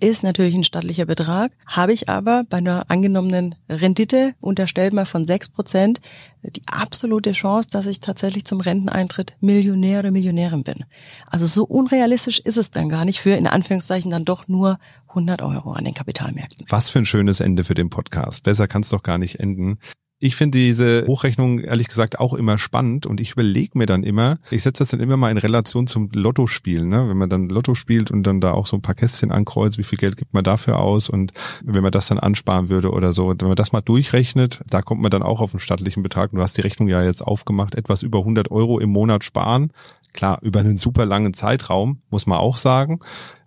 Ist 0.00 0.22
natürlich 0.22 0.54
ein 0.54 0.64
stattlicher 0.64 1.06
Betrag, 1.06 1.52
habe 1.66 1.92
ich 1.92 2.08
aber 2.08 2.44
bei 2.48 2.58
einer 2.58 2.90
angenommenen 2.90 3.54
Rendite, 3.68 4.34
unterstellt 4.40 4.92
mal 4.92 5.06
von 5.06 5.26
6 5.26 5.50
Prozent, 5.50 6.00
die 6.42 6.62
absolute 6.66 7.32
Chance, 7.32 7.68
dass 7.70 7.86
ich 7.86 8.00
tatsächlich 8.00 8.44
zum 8.44 8.60
Renteneintritt 8.60 9.36
Millionär 9.40 10.00
oder 10.00 10.10
Millionärin 10.10 10.62
bin. 10.62 10.84
Also 11.26 11.46
so 11.46 11.64
unrealistisch 11.64 12.38
ist 12.40 12.56
es 12.56 12.70
dann 12.70 12.88
gar 12.88 13.04
nicht 13.04 13.20
für, 13.20 13.34
in 13.34 13.46
Anführungszeichen, 13.46 14.10
dann 14.10 14.24
doch 14.24 14.48
nur 14.48 14.78
100 15.08 15.42
Euro 15.42 15.72
an 15.72 15.84
den 15.84 15.94
Kapitalmärkten. 15.94 16.66
Was 16.68 16.90
für 16.90 16.98
ein 16.98 17.06
schönes 17.06 17.40
Ende 17.40 17.64
für 17.64 17.74
den 17.74 17.90
Podcast. 17.90 18.42
Besser 18.42 18.68
kann 18.68 18.82
es 18.82 18.90
doch 18.90 19.02
gar 19.02 19.18
nicht 19.18 19.40
enden. 19.40 19.78
Ich 20.18 20.34
finde 20.34 20.58
diese 20.58 21.04
Hochrechnung 21.06 21.58
ehrlich 21.58 21.88
gesagt 21.88 22.18
auch 22.18 22.32
immer 22.32 22.56
spannend 22.56 23.04
und 23.04 23.20
ich 23.20 23.32
überlege 23.32 23.76
mir 23.76 23.84
dann 23.84 24.02
immer, 24.02 24.38
ich 24.50 24.62
setze 24.62 24.82
das 24.82 24.88
dann 24.88 25.00
immer 25.00 25.18
mal 25.18 25.30
in 25.30 25.36
Relation 25.36 25.86
zum 25.86 26.08
Lottospiel, 26.10 26.86
ne? 26.86 27.06
Wenn 27.06 27.18
man 27.18 27.28
dann 27.28 27.50
Lotto 27.50 27.74
spielt 27.74 28.10
und 28.10 28.22
dann 28.22 28.40
da 28.40 28.52
auch 28.52 28.66
so 28.66 28.78
ein 28.78 28.82
paar 28.82 28.94
Kästchen 28.94 29.30
ankreuzt, 29.30 29.76
wie 29.76 29.84
viel 29.84 29.98
Geld 29.98 30.16
gibt 30.16 30.32
man 30.32 30.42
dafür 30.42 30.78
aus 30.78 31.10
und 31.10 31.32
wenn 31.62 31.82
man 31.82 31.92
das 31.92 32.06
dann 32.06 32.18
ansparen 32.18 32.70
würde 32.70 32.92
oder 32.92 33.12
so, 33.12 33.28
wenn 33.28 33.48
man 33.48 33.56
das 33.56 33.72
mal 33.72 33.82
durchrechnet, 33.82 34.62
da 34.70 34.80
kommt 34.80 35.02
man 35.02 35.10
dann 35.10 35.22
auch 35.22 35.42
auf 35.42 35.52
einen 35.52 35.60
stattlichen 35.60 36.02
Betrag. 36.02 36.30
Du 36.30 36.40
hast 36.40 36.56
die 36.56 36.62
Rechnung 36.62 36.88
ja 36.88 37.02
jetzt 37.02 37.20
aufgemacht, 37.20 37.74
etwas 37.74 38.02
über 38.02 38.20
100 38.20 38.50
Euro 38.50 38.78
im 38.78 38.88
Monat 38.88 39.22
sparen. 39.22 39.70
Klar, 40.14 40.38
über 40.40 40.60
einen 40.60 40.78
super 40.78 41.04
langen 41.04 41.34
Zeitraum, 41.34 42.00
muss 42.08 42.26
man 42.26 42.38
auch 42.38 42.56
sagen. 42.56 43.00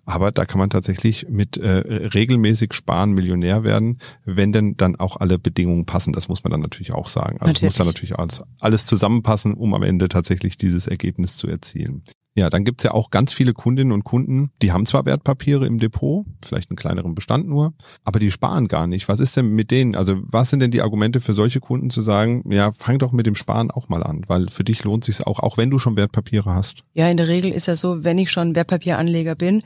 Aber 0.09 0.31
da 0.31 0.45
kann 0.45 0.57
man 0.57 0.71
tatsächlich 0.71 1.27
mit 1.29 1.57
äh, 1.57 1.69
regelmäßig 1.69 2.73
sparen 2.73 3.11
Millionär 3.11 3.63
werden, 3.63 3.99
wenn 4.25 4.51
denn 4.51 4.75
dann 4.75 4.95
auch 4.95 5.17
alle 5.17 5.37
Bedingungen 5.37 5.85
passen. 5.85 6.13
Das 6.13 6.27
muss 6.27 6.43
man 6.43 6.49
dann 6.49 6.61
natürlich 6.61 6.93
auch 6.93 7.07
sagen. 7.07 7.37
Also 7.39 7.45
natürlich. 7.45 7.61
muss 7.61 7.75
dann 7.75 7.85
natürlich 7.85 8.17
alles, 8.17 8.43
alles 8.59 8.87
zusammenpassen, 8.87 9.53
um 9.53 9.75
am 9.75 9.83
Ende 9.83 10.09
tatsächlich 10.09 10.57
dieses 10.57 10.87
Ergebnis 10.87 11.37
zu 11.37 11.47
erzielen. 11.47 12.01
Ja, 12.35 12.49
dann 12.49 12.63
gibt's 12.63 12.83
ja 12.83 12.91
auch 12.91 13.11
ganz 13.11 13.33
viele 13.33 13.53
Kundinnen 13.53 13.91
und 13.91 14.03
Kunden, 14.03 14.51
die 14.61 14.71
haben 14.71 14.85
zwar 14.85 15.05
Wertpapiere 15.05 15.67
im 15.67 15.77
Depot, 15.77 16.25
vielleicht 16.43 16.71
einen 16.71 16.77
kleineren 16.77 17.13
Bestand 17.13 17.47
nur, 17.47 17.73
aber 18.03 18.19
die 18.19 18.31
sparen 18.31 18.67
gar 18.67 18.87
nicht. 18.87 19.09
Was 19.09 19.19
ist 19.19 19.35
denn 19.35 19.49
mit 19.49 19.71
denen? 19.71 19.93
Also 19.93 20.15
was 20.21 20.49
sind 20.49 20.61
denn 20.61 20.71
die 20.71 20.81
Argumente 20.81 21.19
für 21.19 21.33
solche 21.33 21.59
Kunden 21.59 21.89
zu 21.89 22.01
sagen, 22.01 22.43
ja, 22.49 22.71
fang 22.71 22.97
doch 22.97 23.11
mit 23.11 23.27
dem 23.27 23.35
Sparen 23.35 23.71
auch 23.71 23.89
mal 23.89 24.03
an, 24.03 24.23
weil 24.27 24.47
für 24.47 24.63
dich 24.63 24.83
lohnt 24.83 25.03
sich's 25.03 25.21
auch, 25.21 25.39
auch 25.39 25.57
wenn 25.57 25.69
du 25.69 25.79
schon 25.79 25.97
Wertpapiere 25.97 26.53
hast. 26.53 26.83
Ja, 26.93 27.09
in 27.09 27.17
der 27.17 27.27
Regel 27.27 27.51
ist 27.51 27.65
ja 27.65 27.75
so, 27.75 28.03
wenn 28.03 28.17
ich 28.17 28.31
schon 28.31 28.55
Wertpapieranleger 28.55 29.35
bin, 29.35 29.63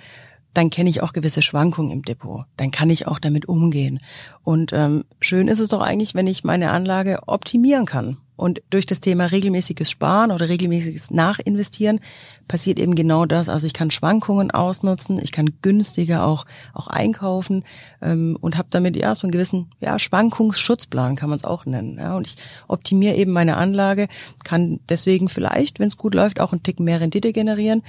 dann 0.54 0.70
kenne 0.70 0.90
ich 0.90 1.02
auch 1.02 1.14
gewisse 1.14 1.42
Schwankungen 1.42 1.92
im 1.92 2.02
Depot. 2.04 2.46
Dann 2.58 2.72
kann 2.72 2.90
ich 2.90 3.08
auch 3.08 3.20
damit 3.20 3.48
umgehen. 3.48 4.00
Und 4.44 4.72
ähm, 4.74 5.06
schön 5.20 5.48
ist 5.48 5.60
es 5.60 5.70
doch 5.70 5.82
eigentlich, 5.82 6.16
wenn 6.16 6.28
ich 6.28 6.44
meine 6.44 6.72
Anlage 6.72 7.20
optimieren 7.28 7.86
kann. 7.86 8.18
Und 8.36 8.62
durch 8.70 8.86
das 8.86 9.00
Thema 9.00 9.26
regelmäßiges 9.26 9.90
Sparen 9.90 10.32
oder 10.32 10.50
regelmäßiges 10.50 11.12
Nachinvestieren 11.12 12.00
passiert 12.48 12.80
eben 12.80 12.96
genau 12.96 13.26
das. 13.26 13.48
Also 13.48 13.68
ich 13.68 13.74
kann 13.74 13.92
Schwankungen 13.92 14.52
ausnutzen, 14.52 15.20
ich 15.22 15.32
kann 15.32 15.52
günstiger 15.62 16.26
auch 16.26 16.46
auch 16.74 16.88
einkaufen 16.88 17.64
ähm, 18.02 18.38
und 18.42 18.58
habe 18.58 18.68
damit 18.72 18.96
ja 18.96 19.14
so 19.14 19.28
einen 19.28 19.32
gewissen 19.32 19.70
ja 19.80 20.00
Schwankungsschutzplan 20.00 21.16
kann 21.16 21.30
man 21.30 21.38
es 21.38 21.44
auch 21.44 21.66
nennen. 21.66 21.98
Ja, 22.00 22.16
und 22.16 22.28
ich 22.28 22.38
optimiere 22.68 23.16
eben 23.16 23.32
meine 23.32 23.58
Anlage, 23.58 24.08
kann 24.44 24.80
deswegen 24.90 25.30
vielleicht, 25.30 25.80
wenn 25.80 25.88
es 25.88 25.98
gut 25.98 26.16
läuft, 26.16 26.40
auch 26.40 26.52
einen 26.52 26.64
Tick 26.64 26.80
mehr 26.80 27.00
Rendite 27.00 27.34
generieren. 27.34 27.84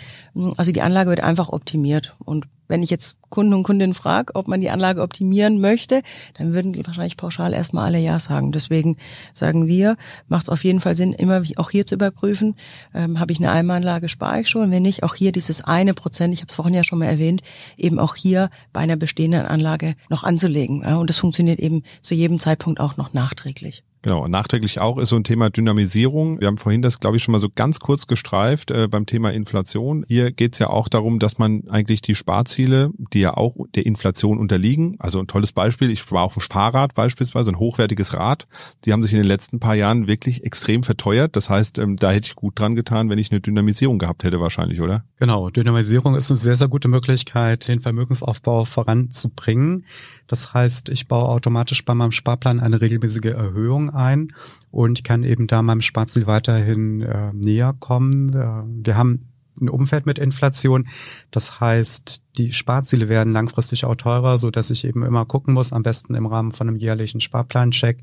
Also 0.56 0.72
die 0.72 0.82
Anlage 0.82 1.10
wird 1.10 1.20
einfach 1.20 1.48
optimiert 1.48 2.16
und 2.24 2.46
wenn 2.74 2.82
ich 2.82 2.90
jetzt 2.90 3.14
Kunden 3.30 3.54
und 3.54 3.62
Kundinnen 3.62 3.94
frage, 3.94 4.34
ob 4.34 4.48
man 4.48 4.60
die 4.60 4.68
Anlage 4.68 5.00
optimieren 5.00 5.60
möchte, 5.60 6.02
dann 6.36 6.54
würden 6.54 6.76
wahrscheinlich 6.84 7.16
pauschal 7.16 7.52
erstmal 7.52 7.84
alle 7.84 8.00
Ja 8.00 8.18
sagen. 8.18 8.50
Deswegen 8.50 8.96
sagen 9.32 9.68
wir, 9.68 9.96
macht 10.26 10.42
es 10.42 10.48
auf 10.48 10.64
jeden 10.64 10.80
Fall 10.80 10.96
Sinn, 10.96 11.12
immer 11.12 11.40
auch 11.54 11.70
hier 11.70 11.86
zu 11.86 11.94
überprüfen, 11.94 12.56
ähm, 12.92 13.20
habe 13.20 13.30
ich 13.30 13.38
eine 13.38 13.52
Eimeranlage, 13.52 14.08
spare 14.08 14.40
ich 14.40 14.48
schon, 14.48 14.72
wenn 14.72 14.82
nicht, 14.82 15.04
auch 15.04 15.14
hier 15.14 15.30
dieses 15.30 15.62
eine 15.62 15.94
Prozent, 15.94 16.34
ich 16.34 16.40
habe 16.40 16.48
es 16.48 16.56
vorhin 16.56 16.74
ja 16.74 16.82
schon 16.82 16.98
mal 16.98 17.06
erwähnt, 17.06 17.42
eben 17.76 18.00
auch 18.00 18.16
hier 18.16 18.50
bei 18.72 18.80
einer 18.80 18.96
bestehenden 18.96 19.46
Anlage 19.46 19.94
noch 20.10 20.24
anzulegen. 20.24 20.82
Ja, 20.82 20.96
und 20.96 21.08
das 21.08 21.18
funktioniert 21.18 21.60
eben 21.60 21.84
zu 22.02 22.14
jedem 22.16 22.40
Zeitpunkt 22.40 22.80
auch 22.80 22.96
noch 22.96 23.12
nachträglich. 23.12 23.84
Genau, 24.04 24.22
und 24.22 24.30
nachträglich 24.30 24.80
auch 24.80 24.98
ist 24.98 25.08
so 25.08 25.16
ein 25.16 25.24
Thema 25.24 25.48
Dynamisierung. 25.48 26.38
Wir 26.38 26.48
haben 26.48 26.58
vorhin 26.58 26.82
das, 26.82 27.00
glaube 27.00 27.16
ich, 27.16 27.22
schon 27.22 27.32
mal 27.32 27.38
so 27.38 27.48
ganz 27.48 27.80
kurz 27.80 28.06
gestreift 28.06 28.70
äh, 28.70 28.86
beim 28.86 29.06
Thema 29.06 29.32
Inflation. 29.32 30.04
Hier 30.06 30.30
geht 30.30 30.52
es 30.52 30.58
ja 30.58 30.68
auch 30.68 30.90
darum, 30.90 31.18
dass 31.18 31.38
man 31.38 31.62
eigentlich 31.70 32.02
die 32.02 32.14
Sparziele, 32.14 32.90
die 33.14 33.20
ja 33.20 33.34
auch 33.34 33.56
der 33.74 33.86
Inflation 33.86 34.36
unterliegen, 34.36 34.96
also 34.98 35.20
ein 35.20 35.26
tolles 35.26 35.52
Beispiel, 35.52 35.88
ich 35.88 36.12
war 36.12 36.24
auf 36.24 36.34
dem 36.34 36.42
Fahrrad 36.42 36.92
beispielsweise, 36.92 37.52
ein 37.52 37.58
hochwertiges 37.58 38.12
Rad, 38.12 38.46
die 38.84 38.92
haben 38.92 39.02
sich 39.02 39.12
in 39.12 39.20
den 39.20 39.26
letzten 39.26 39.58
paar 39.58 39.74
Jahren 39.74 40.06
wirklich 40.06 40.44
extrem 40.44 40.82
verteuert. 40.82 41.34
Das 41.34 41.48
heißt, 41.48 41.78
ähm, 41.78 41.96
da 41.96 42.10
hätte 42.10 42.26
ich 42.26 42.34
gut 42.34 42.60
dran 42.60 42.74
getan, 42.74 43.08
wenn 43.08 43.18
ich 43.18 43.30
eine 43.30 43.40
Dynamisierung 43.40 43.98
gehabt 43.98 44.22
hätte 44.24 44.38
wahrscheinlich, 44.38 44.82
oder? 44.82 45.04
Genau, 45.18 45.48
Dynamisierung 45.48 46.14
ist 46.14 46.30
eine 46.30 46.36
sehr, 46.36 46.56
sehr 46.56 46.68
gute 46.68 46.88
Möglichkeit, 46.88 47.68
den 47.68 47.80
Vermögensaufbau 47.80 48.66
voranzubringen. 48.66 49.86
Das 50.26 50.52
heißt, 50.52 50.90
ich 50.90 51.08
baue 51.08 51.30
automatisch 51.30 51.86
bei 51.86 51.94
meinem 51.94 52.10
Sparplan 52.10 52.60
eine 52.60 52.82
regelmäßige 52.82 53.32
Erhöhung 53.32 53.93
ein 53.94 54.32
und 54.70 55.04
kann 55.04 55.24
eben 55.24 55.46
da 55.46 55.62
meinem 55.62 55.80
Sparziel 55.80 56.26
weiterhin 56.26 57.02
äh, 57.02 57.32
näher 57.32 57.74
kommen. 57.78 58.30
Äh, 58.30 58.86
wir 58.86 58.96
haben 58.96 59.28
ein 59.60 59.68
Umfeld 59.68 60.06
mit 60.06 60.18
Inflation. 60.18 60.88
Das 61.30 61.60
heißt, 61.60 62.22
die 62.36 62.52
Sparziele 62.52 63.08
werden 63.08 63.32
langfristig 63.32 63.84
auch 63.84 63.94
teurer, 63.94 64.38
so 64.38 64.50
dass 64.50 64.70
ich 64.70 64.84
eben 64.84 65.04
immer 65.04 65.24
gucken 65.24 65.54
muss, 65.54 65.72
am 65.72 65.82
besten 65.82 66.14
im 66.14 66.26
Rahmen 66.26 66.52
von 66.52 66.68
einem 66.68 66.76
jährlichen 66.76 67.20
Sparplancheck, 67.20 67.98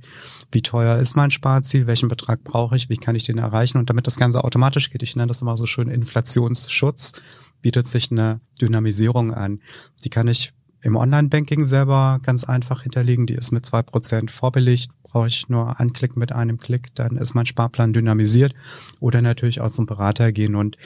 wie 0.51 0.61
teuer 0.61 0.97
ist 0.97 1.15
mein 1.15 1.31
Sparziel, 1.31 1.87
welchen 1.87 2.09
Betrag 2.09 2.43
brauche 2.43 2.75
ich, 2.75 2.89
wie 2.89 2.97
kann 2.97 3.15
ich 3.15 3.23
den 3.23 3.37
erreichen 3.37 3.77
und 3.77 3.89
damit 3.89 4.07
das 4.07 4.17
Ganze 4.17 4.43
automatisch 4.43 4.89
geht, 4.89 5.03
ich 5.03 5.15
nenne 5.15 5.27
das 5.27 5.41
immer 5.41 5.57
so 5.57 5.65
schön 5.65 5.89
Inflationsschutz, 5.89 7.13
bietet 7.61 7.87
sich 7.87 8.11
eine 8.11 8.39
Dynamisierung 8.59 9.33
an. 9.33 9.61
Die 10.03 10.09
kann 10.09 10.27
ich 10.27 10.53
im 10.81 10.95
Online-Banking 10.95 11.65
selber 11.65 12.19
ganz 12.23 12.43
einfach 12.43 12.83
hinterlegen. 12.83 13.27
Die 13.27 13.35
ist 13.35 13.51
mit 13.51 13.65
zwei 13.65 13.81
Prozent 13.81 14.31
vorbelegt. 14.31 14.89
Brauche 15.03 15.27
ich 15.27 15.47
nur 15.49 15.79
anklicken 15.79 16.19
mit 16.19 16.31
einem 16.31 16.57
Klick, 16.57 16.93
dann 16.95 17.17
ist 17.17 17.33
mein 17.33 17.45
Sparplan 17.45 17.93
dynamisiert. 17.93 18.53
Oder 18.99 19.21
natürlich 19.21 19.61
auch 19.61 19.71
zum 19.71 19.85
Berater 19.85 20.31
gehen. 20.31 20.55
Und 20.55 20.77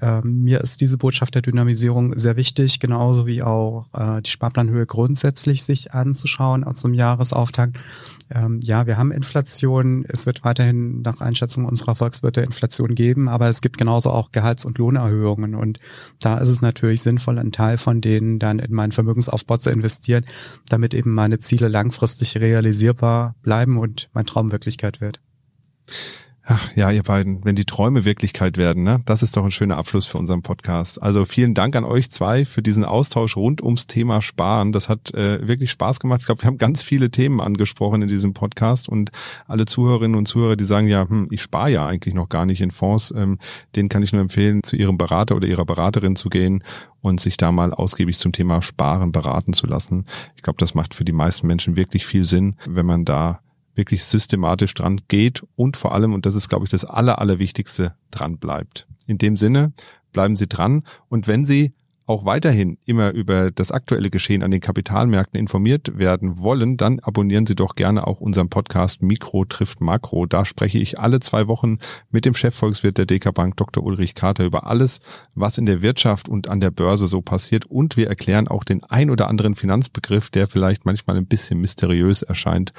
äh, 0.00 0.20
mir 0.22 0.60
ist 0.60 0.80
diese 0.80 0.98
Botschaft 0.98 1.34
der 1.34 1.42
Dynamisierung 1.42 2.18
sehr 2.18 2.36
wichtig, 2.36 2.80
genauso 2.80 3.26
wie 3.26 3.42
auch 3.42 3.86
äh, 3.94 4.20
die 4.22 4.30
Sparplanhöhe 4.30 4.86
grundsätzlich 4.86 5.62
sich 5.62 5.92
anzuschauen 5.92 6.64
zum 6.74 6.92
Jahresauftakt 6.92 7.78
ähm, 8.30 8.60
ja, 8.62 8.86
wir 8.86 8.96
haben 8.96 9.12
Inflation. 9.12 10.04
Es 10.08 10.26
wird 10.26 10.44
weiterhin 10.44 11.02
nach 11.02 11.20
Einschätzung 11.20 11.64
unserer 11.64 11.94
Volkswirte 11.94 12.40
Inflation 12.40 12.94
geben, 12.94 13.28
aber 13.28 13.48
es 13.48 13.60
gibt 13.60 13.78
genauso 13.78 14.10
auch 14.10 14.32
Gehalts- 14.32 14.64
und 14.64 14.78
Lohnerhöhungen. 14.78 15.54
Und 15.54 15.78
da 16.18 16.38
ist 16.38 16.48
es 16.48 16.62
natürlich 16.62 17.02
sinnvoll, 17.02 17.38
einen 17.38 17.52
Teil 17.52 17.78
von 17.78 18.00
denen 18.00 18.38
dann 18.38 18.58
in 18.58 18.72
meinen 18.72 18.92
Vermögensaufbau 18.92 19.58
zu 19.58 19.70
investieren, 19.70 20.26
damit 20.68 20.94
eben 20.94 21.14
meine 21.14 21.38
Ziele 21.38 21.68
langfristig 21.68 22.36
realisierbar 22.38 23.36
bleiben 23.42 23.78
und 23.78 24.08
mein 24.12 24.26
Traum 24.26 24.50
Wirklichkeit 24.50 25.00
wird. 25.00 25.20
Ach, 26.48 26.70
ja, 26.76 26.92
ihr 26.92 27.02
beiden, 27.02 27.44
wenn 27.44 27.56
die 27.56 27.64
Träume 27.64 28.04
Wirklichkeit 28.04 28.56
werden, 28.56 28.84
ne? 28.84 29.02
Das 29.04 29.24
ist 29.24 29.36
doch 29.36 29.44
ein 29.44 29.50
schöner 29.50 29.76
Abschluss 29.78 30.06
für 30.06 30.16
unseren 30.16 30.42
Podcast. 30.42 31.02
Also 31.02 31.24
vielen 31.24 31.54
Dank 31.54 31.74
an 31.74 31.82
euch 31.82 32.08
zwei 32.12 32.44
für 32.44 32.62
diesen 32.62 32.84
Austausch 32.84 33.36
rund 33.36 33.64
ums 33.64 33.88
Thema 33.88 34.22
Sparen. 34.22 34.70
Das 34.70 34.88
hat 34.88 35.12
äh, 35.12 35.44
wirklich 35.48 35.72
Spaß 35.72 35.98
gemacht. 35.98 36.20
Ich 36.20 36.26
glaube, 36.26 36.42
wir 36.42 36.46
haben 36.46 36.56
ganz 36.56 36.84
viele 36.84 37.10
Themen 37.10 37.40
angesprochen 37.40 38.02
in 38.02 38.06
diesem 38.06 38.32
Podcast 38.32 38.88
und 38.88 39.10
alle 39.48 39.64
Zuhörerinnen 39.64 40.16
und 40.16 40.28
Zuhörer, 40.28 40.54
die 40.54 40.62
sagen, 40.62 40.86
ja, 40.86 41.08
hm, 41.08 41.26
ich 41.32 41.42
spare 41.42 41.70
ja 41.70 41.84
eigentlich 41.84 42.14
noch 42.14 42.28
gar 42.28 42.46
nicht 42.46 42.60
in 42.60 42.70
Fonds, 42.70 43.12
ähm, 43.16 43.38
denen 43.74 43.88
kann 43.88 44.04
ich 44.04 44.12
nur 44.12 44.22
empfehlen, 44.22 44.62
zu 44.62 44.76
ihrem 44.76 44.98
Berater 44.98 45.34
oder 45.34 45.48
ihrer 45.48 45.64
Beraterin 45.64 46.14
zu 46.14 46.28
gehen 46.28 46.62
und 47.00 47.18
sich 47.18 47.36
da 47.36 47.50
mal 47.50 47.74
ausgiebig 47.74 48.18
zum 48.20 48.30
Thema 48.30 48.62
Sparen 48.62 49.10
beraten 49.10 49.52
zu 49.52 49.66
lassen. 49.66 50.04
Ich 50.36 50.42
glaube, 50.42 50.58
das 50.58 50.76
macht 50.76 50.94
für 50.94 51.04
die 51.04 51.10
meisten 51.10 51.48
Menschen 51.48 51.74
wirklich 51.74 52.06
viel 52.06 52.24
Sinn, 52.24 52.54
wenn 52.68 52.86
man 52.86 53.04
da 53.04 53.40
wirklich 53.76 54.04
systematisch 54.04 54.74
dran 54.74 55.00
geht 55.08 55.42
und 55.54 55.76
vor 55.76 55.94
allem, 55.94 56.12
und 56.12 56.26
das 56.26 56.34
ist, 56.34 56.48
glaube 56.48 56.64
ich, 56.64 56.70
das 56.70 56.84
Aller, 56.84 57.20
Allerwichtigste, 57.20 57.94
dran 58.10 58.38
bleibt. 58.38 58.86
In 59.06 59.18
dem 59.18 59.36
Sinne, 59.36 59.72
bleiben 60.12 60.36
Sie 60.36 60.48
dran 60.48 60.82
und 61.08 61.28
wenn 61.28 61.44
Sie 61.44 61.74
auch 62.06 62.24
weiterhin 62.24 62.78
immer 62.84 63.12
über 63.12 63.50
das 63.50 63.72
aktuelle 63.72 64.10
Geschehen 64.10 64.44
an 64.44 64.52
den 64.52 64.60
Kapitalmärkten 64.60 65.40
informiert 65.40 65.98
werden 65.98 66.38
wollen, 66.38 66.76
dann 66.76 67.00
abonnieren 67.00 67.46
Sie 67.46 67.56
doch 67.56 67.74
gerne 67.74 68.06
auch 68.06 68.20
unseren 68.20 68.48
Podcast 68.48 69.02
Mikro 69.02 69.44
trifft 69.44 69.80
Makro. 69.80 70.26
Da 70.26 70.44
spreche 70.44 70.78
ich 70.78 71.00
alle 71.00 71.18
zwei 71.18 71.48
Wochen 71.48 71.78
mit 72.10 72.24
dem 72.24 72.34
Chefvolkswirt 72.34 72.96
der 72.96 73.06
DK 73.06 73.34
Bank, 73.34 73.56
Dr. 73.56 73.82
Ulrich 73.82 74.14
Kater, 74.14 74.44
über 74.44 74.68
alles, 74.68 75.00
was 75.34 75.58
in 75.58 75.66
der 75.66 75.82
Wirtschaft 75.82 76.28
und 76.28 76.48
an 76.48 76.60
der 76.60 76.70
Börse 76.70 77.08
so 77.08 77.22
passiert. 77.22 77.66
Und 77.66 77.96
wir 77.96 78.06
erklären 78.06 78.46
auch 78.46 78.62
den 78.62 78.84
ein 78.84 79.10
oder 79.10 79.26
anderen 79.26 79.56
Finanzbegriff, 79.56 80.30
der 80.30 80.46
vielleicht 80.46 80.86
manchmal 80.86 81.16
ein 81.16 81.26
bisschen 81.26 81.60
mysteriös 81.60 82.22
erscheint. 82.22 82.72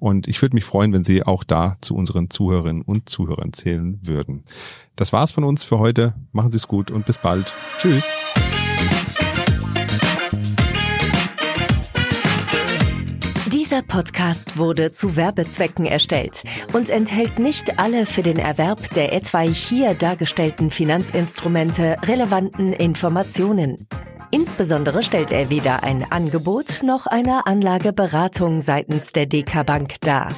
Und 0.00 0.26
ich 0.26 0.42
würde 0.42 0.56
mich 0.56 0.64
freuen, 0.64 0.92
wenn 0.92 1.04
Sie 1.04 1.22
auch 1.22 1.44
da 1.44 1.76
zu 1.80 1.94
unseren 1.94 2.30
Zuhörerinnen 2.30 2.82
und 2.82 3.08
Zuhörern 3.08 3.52
zählen 3.52 4.00
würden. 4.02 4.42
Das 4.96 5.12
war's 5.12 5.32
von 5.32 5.44
uns 5.44 5.64
für 5.64 5.78
heute. 5.78 6.14
Machen 6.32 6.50
Sie 6.50 6.58
es 6.58 6.68
gut 6.68 6.90
und 6.90 7.06
bis 7.06 7.18
bald. 7.18 7.50
Tschüss. 7.78 8.04
Dieser 13.72 13.82
Podcast 13.82 14.58
wurde 14.58 14.92
zu 14.92 15.16
Werbezwecken 15.16 15.86
erstellt 15.86 16.42
und 16.74 16.90
enthält 16.90 17.38
nicht 17.38 17.78
alle 17.78 18.04
für 18.04 18.22
den 18.22 18.38
Erwerb 18.38 18.90
der 18.90 19.14
etwaig 19.14 19.56
hier 19.56 19.94
dargestellten 19.94 20.70
Finanzinstrumente 20.70 21.96
relevanten 22.02 22.74
Informationen. 22.74 23.76
Insbesondere 24.30 25.02
stellt 25.02 25.30
er 25.30 25.48
weder 25.48 25.82
ein 25.84 26.04
Angebot 26.10 26.82
noch 26.82 27.06
eine 27.06 27.46
Anlageberatung 27.46 28.60
seitens 28.60 29.12
der 29.12 29.24
DK 29.24 29.64
Bank 29.64 30.00
dar. 30.00 30.28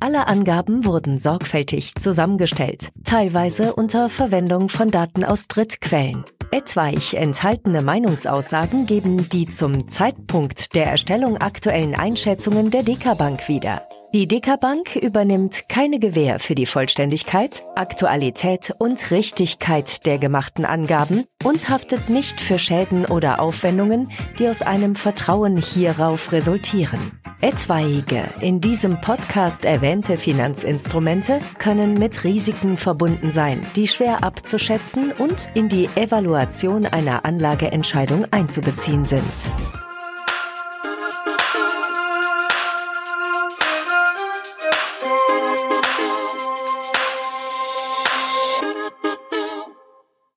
Alle 0.00 0.28
Angaben 0.28 0.84
wurden 0.84 1.18
sorgfältig 1.18 1.96
zusammengestellt, 1.96 2.90
teilweise 3.04 3.74
unter 3.74 4.08
Verwendung 4.08 4.68
von 4.68 4.90
Daten 4.90 5.24
aus 5.24 5.48
Drittquellen. 5.48 6.24
Etwaig 6.52 7.14
enthaltene 7.14 7.82
Meinungsaussagen 7.82 8.86
geben 8.86 9.28
die 9.28 9.48
zum 9.48 9.88
Zeitpunkt 9.88 10.74
der 10.76 10.86
Erstellung 10.86 11.36
aktuellen 11.38 11.96
Einschätzungen 11.96 12.70
der 12.70 12.84
Dekabank 12.84 13.48
wieder. 13.48 13.82
Die 14.14 14.26
Dekabank 14.26 14.96
übernimmt 14.96 15.68
keine 15.68 15.98
Gewähr 15.98 16.38
für 16.38 16.54
die 16.54 16.64
Vollständigkeit, 16.64 17.62
Aktualität 17.74 18.74
und 18.78 19.10
Richtigkeit 19.10 20.06
der 20.06 20.16
gemachten 20.16 20.64
Angaben 20.64 21.24
und 21.44 21.68
haftet 21.68 22.08
nicht 22.08 22.40
für 22.40 22.58
Schäden 22.58 23.04
oder 23.04 23.38
Aufwendungen, 23.38 24.10
die 24.38 24.48
aus 24.48 24.62
einem 24.62 24.96
Vertrauen 24.96 25.58
hierauf 25.58 26.32
resultieren. 26.32 26.98
Etwaige 27.42 28.24
in 28.40 28.62
diesem 28.62 28.98
Podcast 29.02 29.66
erwähnte 29.66 30.16
Finanzinstrumente 30.16 31.38
können 31.58 31.92
mit 31.92 32.24
Risiken 32.24 32.78
verbunden 32.78 33.30
sein, 33.30 33.60
die 33.76 33.88
schwer 33.88 34.24
abzuschätzen 34.24 35.12
und 35.12 35.48
in 35.52 35.68
die 35.68 35.86
Evaluation 35.96 36.86
einer 36.86 37.26
Anlageentscheidung 37.26 38.24
einzubeziehen 38.30 39.04
sind. 39.04 39.22